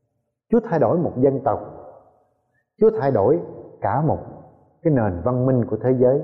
Chúa 0.51 0.61
thay 0.65 0.79
đổi 0.79 0.99
một 0.99 1.13
dân 1.17 1.41
tộc. 1.45 1.61
Chúa 2.81 2.91
thay 3.01 3.11
đổi 3.11 3.41
cả 3.81 4.03
một 4.07 4.19
cái 4.83 4.93
nền 4.93 5.21
văn 5.25 5.47
minh 5.47 5.65
của 5.71 5.77
thế 5.83 5.91
giới. 5.99 6.23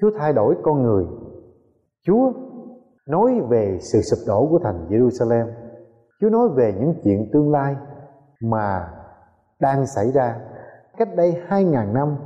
Chúa 0.00 0.10
thay 0.18 0.32
đổi 0.32 0.56
con 0.62 0.82
người. 0.82 1.06
Chúa 2.06 2.32
nói 3.06 3.40
về 3.48 3.78
sự 3.80 4.00
sụp 4.00 4.18
đổ 4.28 4.46
của 4.50 4.58
thành 4.58 4.86
Jerusalem. 4.88 5.46
Chúa 6.20 6.28
nói 6.28 6.48
về 6.48 6.74
những 6.80 6.94
chuyện 7.04 7.30
tương 7.32 7.50
lai 7.50 7.76
mà 8.40 8.88
đang 9.60 9.86
xảy 9.86 10.12
ra. 10.12 10.40
Cách 10.96 11.08
đây 11.16 11.34
hai 11.46 11.64
ngàn 11.64 11.94
năm, 11.94 12.16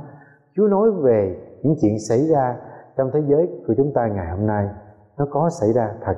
Chúa 0.55 0.67
nói 0.67 0.91
về 0.91 1.37
những 1.63 1.75
chuyện 1.81 1.99
xảy 2.09 2.27
ra 2.27 2.57
trong 2.97 3.09
thế 3.13 3.23
giới 3.27 3.49
của 3.67 3.73
chúng 3.77 3.93
ta 3.93 4.07
ngày 4.07 4.37
hôm 4.37 4.47
nay. 4.47 4.69
Nó 5.17 5.27
có 5.31 5.49
xảy 5.49 5.73
ra 5.73 5.95
thật. 6.01 6.15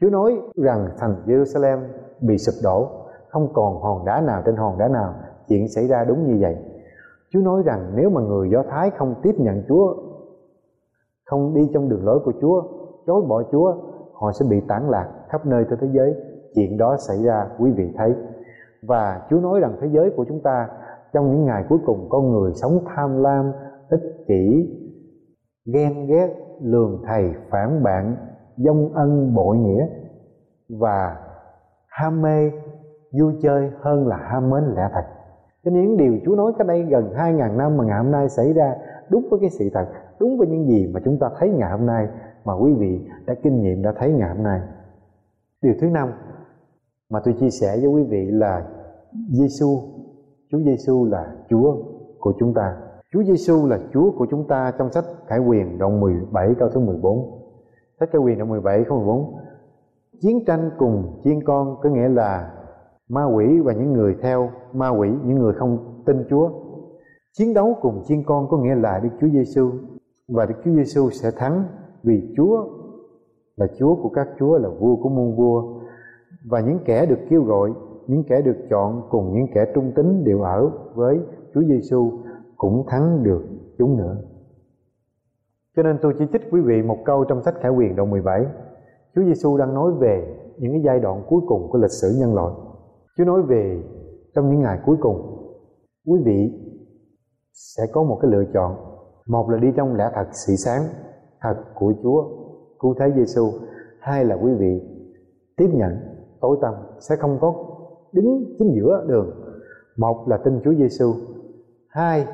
Chúa 0.00 0.10
nói 0.10 0.40
rằng 0.56 0.88
thành 0.98 1.22
Jerusalem 1.26 1.78
bị 2.20 2.38
sụp 2.38 2.54
đổ, 2.64 2.88
không 3.28 3.52
còn 3.52 3.82
hòn 3.82 4.04
đá 4.04 4.20
nào 4.20 4.42
trên 4.46 4.56
hòn 4.56 4.78
đá 4.78 4.88
nào, 4.88 5.14
chuyện 5.48 5.68
xảy 5.68 5.86
ra 5.86 6.04
đúng 6.04 6.26
như 6.26 6.38
vậy. 6.40 6.56
Chúa 7.30 7.40
nói 7.40 7.62
rằng 7.64 7.92
nếu 7.94 8.10
mà 8.10 8.20
người 8.20 8.50
Do 8.50 8.62
Thái 8.70 8.90
không 8.90 9.14
tiếp 9.22 9.34
nhận 9.38 9.62
Chúa, 9.68 9.94
không 11.24 11.54
đi 11.54 11.70
trong 11.74 11.88
đường 11.88 12.04
lối 12.04 12.20
của 12.24 12.32
Chúa 12.40 12.62
chối 13.06 13.22
bỏ 13.28 13.42
Chúa, 13.52 13.74
họ 14.12 14.32
sẽ 14.32 14.46
bị 14.50 14.60
tản 14.68 14.88
lạc 14.88 15.08
khắp 15.28 15.46
nơi 15.46 15.64
trên 15.70 15.78
thế 15.80 15.88
giới. 15.92 16.14
Chuyện 16.54 16.78
đó 16.78 16.96
xảy 17.08 17.16
ra, 17.24 17.46
quý 17.58 17.70
vị 17.70 17.92
thấy. 17.96 18.14
Và 18.82 19.22
Chúa 19.30 19.40
nói 19.40 19.60
rằng 19.60 19.76
thế 19.80 19.88
giới 19.92 20.10
của 20.16 20.24
chúng 20.28 20.40
ta, 20.42 20.68
trong 21.12 21.30
những 21.30 21.44
ngày 21.44 21.64
cuối 21.68 21.78
cùng, 21.86 22.06
con 22.10 22.30
người 22.30 22.52
sống 22.54 22.78
tham 22.86 23.22
lam, 23.22 23.52
ích 23.88 24.24
kỷ, 24.26 24.70
ghen 25.74 26.06
ghét, 26.06 26.34
lường 26.60 27.02
thầy, 27.06 27.34
phản 27.50 27.82
bạn, 27.82 28.16
dông 28.56 28.92
ân, 28.94 29.34
bội 29.34 29.56
nghĩa, 29.56 29.86
và 30.68 31.16
ham 31.88 32.22
mê, 32.22 32.50
vui 33.20 33.32
chơi 33.42 33.70
hơn 33.80 34.08
là 34.08 34.16
ham 34.16 34.50
mến 34.50 34.64
lẽ 34.64 34.88
thật. 34.94 35.04
Cho 35.64 35.70
nên 35.70 35.82
những 35.82 35.96
điều 35.96 36.18
Chúa 36.24 36.36
nói 36.36 36.52
cách 36.58 36.66
đây 36.66 36.82
gần 36.82 37.10
2.000 37.16 37.56
năm 37.56 37.76
mà 37.76 37.84
ngày 37.84 37.98
hôm 37.98 38.10
nay 38.10 38.28
xảy 38.28 38.52
ra, 38.52 38.74
đúng 39.10 39.28
với 39.30 39.40
cái 39.40 39.50
sự 39.50 39.64
thật, 39.74 39.86
đúng 40.20 40.38
với 40.38 40.46
những 40.48 40.66
gì 40.66 40.90
mà 40.94 41.00
chúng 41.04 41.18
ta 41.18 41.30
thấy 41.38 41.50
ngày 41.50 41.70
hôm 41.70 41.86
nay 41.86 42.08
mà 42.44 42.54
quý 42.54 42.72
vị 42.72 43.00
đã 43.26 43.34
kinh 43.42 43.62
nghiệm, 43.62 43.82
đã 43.82 43.92
thấy 43.98 44.12
ngày 44.12 44.28
hôm 44.34 44.42
nay. 44.42 44.60
Điều 45.62 45.74
thứ 45.80 45.86
năm 45.86 46.08
mà 47.10 47.20
tôi 47.24 47.34
chia 47.40 47.50
sẻ 47.50 47.76
với 47.76 47.86
quý 47.86 48.02
vị 48.02 48.26
là 48.30 48.68
Giêsu 49.30 49.78
Chúa 50.50 50.58
Giêsu 50.58 51.04
là 51.04 51.32
Chúa 51.50 51.76
của 52.18 52.32
chúng 52.38 52.54
ta. 52.54 52.76
Chúa 53.12 53.22
Giêsu 53.22 53.66
là 53.66 53.78
Chúa 53.92 54.10
của 54.10 54.26
chúng 54.30 54.48
ta 54.48 54.72
trong 54.78 54.92
sách 54.92 55.04
Khải 55.26 55.38
Quyền 55.38 55.78
đoạn 55.78 56.00
17 56.00 56.54
câu 56.58 56.68
thứ 56.68 56.80
14 56.80 57.40
sách 58.00 58.08
Khải 58.12 58.20
Quyền 58.20 58.38
đoạn 58.38 58.50
17 58.50 58.84
câu 58.88 58.98
14 58.98 59.34
chiến 60.20 60.44
tranh 60.44 60.70
cùng 60.78 61.20
chiên 61.24 61.44
con 61.44 61.76
có 61.82 61.90
nghĩa 61.90 62.08
là 62.08 62.50
ma 63.08 63.24
quỷ 63.24 63.60
và 63.64 63.72
những 63.72 63.92
người 63.92 64.16
theo 64.22 64.50
ma 64.72 64.88
quỷ, 64.88 65.08
những 65.24 65.38
người 65.38 65.52
không 65.52 66.02
tin 66.06 66.24
Chúa. 66.30 66.50
Chiến 67.32 67.54
đấu 67.54 67.76
cùng 67.80 68.02
chiên 68.04 68.22
con 68.22 68.48
có 68.48 68.58
nghĩa 68.58 68.74
là 68.74 69.00
Đức 69.02 69.08
Chúa 69.20 69.28
Giêsu 69.28 69.70
và 70.28 70.46
Đức 70.46 70.54
Chúa 70.64 70.70
Giêsu 70.70 71.10
sẽ 71.10 71.30
thắng 71.30 71.64
vì 72.02 72.32
Chúa 72.36 72.64
là 73.56 73.66
Chúa 73.78 73.94
của 74.02 74.08
các 74.08 74.28
chúa 74.38 74.58
là 74.58 74.68
vua 74.68 74.96
của 74.96 75.08
muôn 75.08 75.36
vua 75.36 75.80
và 76.50 76.60
những 76.60 76.78
kẻ 76.84 77.06
được 77.06 77.18
kêu 77.30 77.42
gọi 77.42 77.72
những 78.06 78.24
kẻ 78.28 78.42
được 78.42 78.56
chọn 78.70 79.02
cùng 79.10 79.34
những 79.34 79.46
kẻ 79.54 79.72
trung 79.74 79.92
tín 79.96 80.24
đều 80.24 80.42
ở 80.42 80.70
với 80.94 81.20
Chúa 81.54 81.62
Giêsu 81.62 82.12
cũng 82.56 82.84
thắng 82.86 83.22
được 83.22 83.42
chúng 83.78 83.96
nữa. 83.96 84.16
Cho 85.76 85.82
nên 85.82 85.98
tôi 86.02 86.14
chỉ 86.18 86.24
trích 86.32 86.42
quý 86.50 86.60
vị 86.60 86.82
một 86.82 86.98
câu 87.04 87.24
trong 87.24 87.42
sách 87.42 87.54
Khải 87.60 87.70
Quyền 87.70 87.96
đoạn 87.96 88.10
17. 88.10 88.46
Chúa 89.14 89.22
Giêsu 89.22 89.56
đang 89.56 89.74
nói 89.74 89.92
về 90.00 90.36
những 90.58 90.72
cái 90.72 90.82
giai 90.84 91.00
đoạn 91.00 91.22
cuối 91.28 91.40
cùng 91.46 91.68
của 91.70 91.78
lịch 91.78 91.90
sử 91.90 92.08
nhân 92.20 92.34
loại. 92.34 92.54
Chúa 93.16 93.24
nói 93.24 93.42
về 93.42 93.82
trong 94.34 94.50
những 94.50 94.60
ngày 94.60 94.78
cuối 94.86 94.96
cùng, 95.00 95.16
quý 96.06 96.20
vị 96.24 96.52
sẽ 97.52 97.82
có 97.92 98.02
một 98.02 98.18
cái 98.22 98.30
lựa 98.30 98.44
chọn. 98.54 98.76
Một 99.26 99.50
là 99.50 99.58
đi 99.58 99.68
trong 99.76 99.94
lẽ 99.94 100.10
thật 100.14 100.26
sự 100.46 100.54
sáng 100.56 100.82
thật 101.40 101.54
của 101.74 101.92
Chúa. 102.02 102.24
Cứu 102.80 102.94
thế 102.98 103.12
Giêsu, 103.16 103.50
hai 104.00 104.24
là 104.24 104.36
quý 104.42 104.54
vị 104.54 104.82
tiếp 105.56 105.68
nhận 105.72 105.96
tối 106.40 106.58
tâm 106.62 106.74
sẽ 107.00 107.16
không 107.16 107.38
có 107.40 107.54
đứng 108.12 108.44
chính 108.58 108.74
giữa 108.74 109.04
đường. 109.08 109.30
Một 109.96 110.28
là 110.28 110.36
tin 110.36 110.60
Chúa 110.64 110.74
Giêsu, 110.74 111.14
hai 111.88 112.26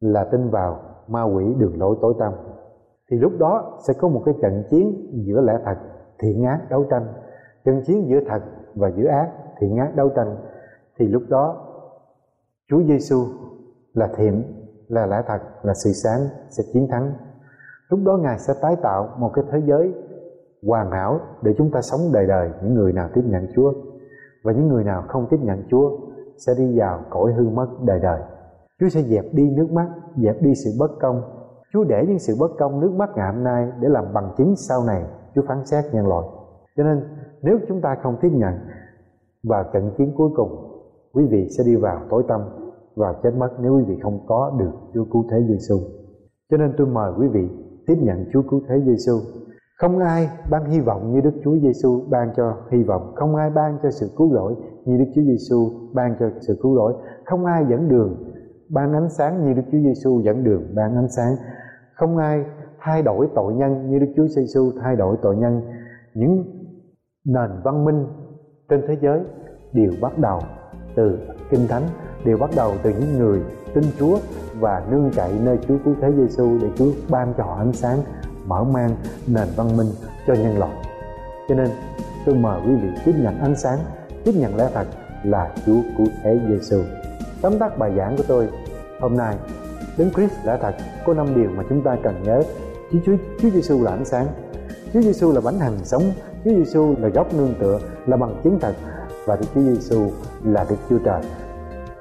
là 0.00 0.24
tin 0.24 0.50
vào 0.50 0.80
ma 1.08 1.22
quỷ 1.22 1.44
đường 1.58 1.78
lối 1.78 1.96
tối 2.00 2.14
tâm. 2.18 2.32
Thì 3.10 3.16
lúc 3.16 3.32
đó 3.38 3.78
sẽ 3.86 3.94
có 4.00 4.08
một 4.08 4.22
cái 4.24 4.34
trận 4.42 4.62
chiến 4.70 5.10
giữa 5.26 5.40
lẽ 5.40 5.58
thật 5.64 5.76
thiện 6.18 6.44
ác 6.44 6.60
đấu 6.70 6.84
tranh. 6.90 7.06
Trận 7.64 7.82
chiến 7.86 8.08
giữa 8.08 8.20
thật 8.26 8.42
và 8.74 8.90
giữa 8.96 9.06
ác 9.08 9.30
thiện 9.58 9.76
ác 9.76 9.96
đấu 9.96 10.08
tranh. 10.16 10.36
Thì 10.98 11.08
lúc 11.08 11.22
đó 11.28 11.66
Chúa 12.68 12.82
Giêsu 12.82 13.16
là 13.94 14.08
thiện 14.16 14.42
là 14.88 15.06
lẽ 15.06 15.22
thật 15.26 15.38
là 15.62 15.74
sự 15.84 15.90
sáng 15.92 16.20
sẽ 16.50 16.62
chiến 16.72 16.88
thắng 16.90 17.14
lúc 17.94 18.04
đó 18.04 18.16
ngài 18.16 18.38
sẽ 18.38 18.54
tái 18.62 18.76
tạo 18.82 19.08
một 19.18 19.30
cái 19.34 19.44
thế 19.52 19.62
giới 19.66 19.94
hoàn 20.66 20.90
hảo 20.90 21.20
để 21.42 21.54
chúng 21.58 21.70
ta 21.70 21.82
sống 21.82 22.00
đời 22.12 22.26
đời. 22.26 22.50
Những 22.62 22.74
người 22.74 22.92
nào 22.92 23.08
tiếp 23.14 23.22
nhận 23.24 23.46
Chúa 23.54 23.72
và 24.44 24.52
những 24.52 24.68
người 24.68 24.84
nào 24.84 25.04
không 25.08 25.26
tiếp 25.30 25.36
nhận 25.42 25.62
Chúa 25.70 25.98
sẽ 26.46 26.52
đi 26.58 26.78
vào 26.78 27.00
cõi 27.10 27.32
hư 27.32 27.48
mất 27.48 27.66
đời 27.86 28.00
đời. 28.00 28.20
Chúa 28.80 28.88
sẽ 28.88 29.02
dẹp 29.02 29.24
đi 29.32 29.50
nước 29.50 29.70
mắt, 29.72 29.88
dẹp 30.16 30.42
đi 30.42 30.54
sự 30.54 30.70
bất 30.78 30.90
công. 31.00 31.22
Chúa 31.72 31.84
để 31.84 32.04
những 32.08 32.18
sự 32.18 32.34
bất 32.40 32.50
công 32.58 32.80
nước 32.80 32.92
mắt 32.92 33.10
ngày 33.16 33.32
hôm 33.32 33.44
nay 33.44 33.72
để 33.80 33.88
làm 33.88 34.04
bằng 34.14 34.34
chứng 34.36 34.56
sau 34.56 34.84
này 34.86 35.04
Chúa 35.34 35.42
phán 35.48 35.66
xét 35.66 35.84
nhân 35.92 36.06
loại. 36.06 36.26
Cho 36.76 36.84
nên, 36.84 37.00
nếu 37.42 37.58
chúng 37.68 37.80
ta 37.80 37.96
không 38.02 38.16
tiếp 38.20 38.30
nhận 38.32 38.54
và 39.44 39.64
trận 39.72 39.90
chiến 39.98 40.12
cuối 40.16 40.30
cùng, 40.36 40.80
quý 41.12 41.26
vị 41.26 41.48
sẽ 41.58 41.64
đi 41.64 41.76
vào 41.76 42.00
tối 42.10 42.24
tâm 42.28 42.40
và 42.96 43.14
chết 43.22 43.30
mất 43.38 43.50
nếu 43.60 43.76
quý 43.76 43.84
vị 43.86 43.98
không 44.02 44.18
có 44.26 44.52
được 44.58 44.72
Chúa 44.94 45.04
cứu 45.12 45.24
thế 45.30 45.36
Giêsu. 45.48 45.76
Cho 46.50 46.56
nên 46.56 46.74
tôi 46.76 46.86
mời 46.86 47.12
quý 47.18 47.28
vị 47.28 47.48
tiếp 47.86 47.96
nhận 48.00 48.24
Chúa 48.32 48.42
cứu 48.50 48.60
thế 48.68 48.80
Giêsu. 48.86 49.12
Không 49.78 49.98
ai 49.98 50.28
ban 50.50 50.70
hy 50.70 50.80
vọng 50.80 51.12
như 51.12 51.20
Đức 51.20 51.34
Chúa 51.44 51.58
Giêsu 51.58 52.02
ban 52.10 52.32
cho 52.36 52.56
hy 52.70 52.82
vọng, 52.82 53.12
không 53.14 53.36
ai 53.36 53.50
ban 53.50 53.78
cho 53.82 53.90
sự 53.90 54.10
cứu 54.16 54.32
rỗi 54.32 54.54
như 54.84 54.96
Đức 54.96 55.04
Chúa 55.14 55.22
Giêsu 55.22 55.70
ban 55.94 56.16
cho 56.20 56.30
sự 56.40 56.58
cứu 56.62 56.76
rỗi, 56.76 56.94
không 57.24 57.44
ai 57.44 57.64
dẫn 57.70 57.88
đường 57.88 58.24
ban 58.70 58.92
ánh 58.92 59.08
sáng 59.10 59.44
như 59.44 59.52
Đức 59.52 59.62
Chúa 59.72 59.78
Giêsu 59.78 60.20
dẫn 60.20 60.44
đường 60.44 60.62
ban 60.74 60.96
ánh 60.96 61.08
sáng, 61.08 61.36
không 61.94 62.16
ai 62.16 62.44
thay 62.80 63.02
đổi 63.02 63.28
tội 63.34 63.54
nhân 63.54 63.90
như 63.90 63.98
Đức 63.98 64.12
Chúa 64.16 64.26
Giêsu 64.26 64.72
thay 64.80 64.96
đổi 64.96 65.16
tội 65.22 65.36
nhân. 65.36 65.60
Những 66.14 66.44
nền 67.26 67.50
văn 67.64 67.84
minh 67.84 68.06
trên 68.68 68.82
thế 68.88 68.96
giới 69.02 69.20
đều 69.72 69.92
bắt 70.00 70.18
đầu 70.18 70.38
từ 70.96 71.18
kinh 71.50 71.66
thánh 71.68 71.82
đều 72.24 72.36
bắt 72.36 72.50
đầu 72.56 72.74
từ 72.82 72.90
những 72.90 73.18
người 73.18 73.40
tin 73.74 73.84
Chúa 73.98 74.18
và 74.60 74.82
nương 74.90 75.10
cậy 75.16 75.32
nơi 75.42 75.58
Chúa 75.68 75.74
cứu 75.84 75.94
thế 76.00 76.12
Giêsu 76.16 76.58
để 76.62 76.68
Chúa 76.76 76.90
ban 77.08 77.34
cho 77.36 77.44
họ 77.44 77.56
ánh 77.56 77.72
sáng 77.72 78.02
mở 78.46 78.64
mang 78.64 78.96
nền 79.26 79.48
văn 79.56 79.76
minh 79.76 79.90
cho 80.26 80.34
nhân 80.34 80.58
loại. 80.58 80.76
Cho 81.48 81.54
nên 81.54 81.68
tôi 82.26 82.34
mời 82.34 82.60
quý 82.66 82.74
vị 82.74 82.88
tiếp 83.04 83.14
nhận 83.18 83.38
ánh 83.38 83.56
sáng, 83.56 83.78
tiếp 84.24 84.32
nhận 84.34 84.56
lẽ 84.56 84.68
thật 84.74 84.86
là 85.24 85.54
Chúa 85.66 85.80
cứu 85.98 86.06
thế 86.22 86.40
Giêsu. 86.48 86.82
Tóm 87.42 87.58
tắt 87.58 87.78
bài 87.78 87.92
giảng 87.96 88.16
của 88.16 88.24
tôi 88.28 88.48
hôm 89.00 89.16
nay 89.16 89.36
đến 89.98 90.10
Christ 90.14 90.32
lẽ 90.44 90.58
thật 90.62 90.74
có 91.06 91.14
năm 91.14 91.34
điều 91.34 91.50
mà 91.50 91.62
chúng 91.68 91.82
ta 91.82 91.96
cần 92.02 92.22
nhớ. 92.22 92.42
Chúa 92.92 92.98
Chúa 93.06 93.16
Chúa 93.42 93.50
Giêsu 93.50 93.82
là 93.82 93.90
ánh 93.90 94.04
sáng, 94.04 94.26
Chúa 94.92 95.00
Giêsu 95.00 95.32
là 95.32 95.40
bánh 95.40 95.58
hằng 95.58 95.78
sống, 95.84 96.02
Chúa 96.44 96.50
Giêsu 96.50 96.94
là 96.98 97.08
gốc 97.08 97.34
nương 97.34 97.54
tựa, 97.60 97.80
là 98.06 98.16
bằng 98.16 98.40
chứng 98.44 98.58
thật 98.60 98.74
và 99.26 99.36
Đức 99.36 99.46
Chúa 99.54 99.60
Giêsu 99.60 100.10
là 100.44 100.66
Đức 100.70 100.76
Chúa 100.90 100.98
Trời. 101.04 101.22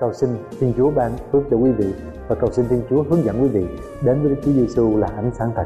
Cầu 0.04 0.14
xin 0.14 0.30
Thiên 0.60 0.74
Chúa 0.78 0.92
ban 0.92 1.12
phước 1.32 1.44
cho 1.52 1.58
quý 1.58 1.72
vị 1.72 1.94
và 2.28 2.36
cầu 2.36 2.52
xin 2.52 2.66
Thiên 2.70 2.82
Chúa 2.90 3.04
hướng 3.04 3.24
dẫn 3.24 3.44
quý 3.44 3.48
vị 3.48 3.66
đến 4.02 4.22
với 4.22 4.30
Đức 4.30 4.36
Chúa 4.46 4.52
Giêsu 4.52 4.98
là 4.98 5.08
ánh 5.08 5.32
sáng 5.38 5.52
thật. 5.56 5.66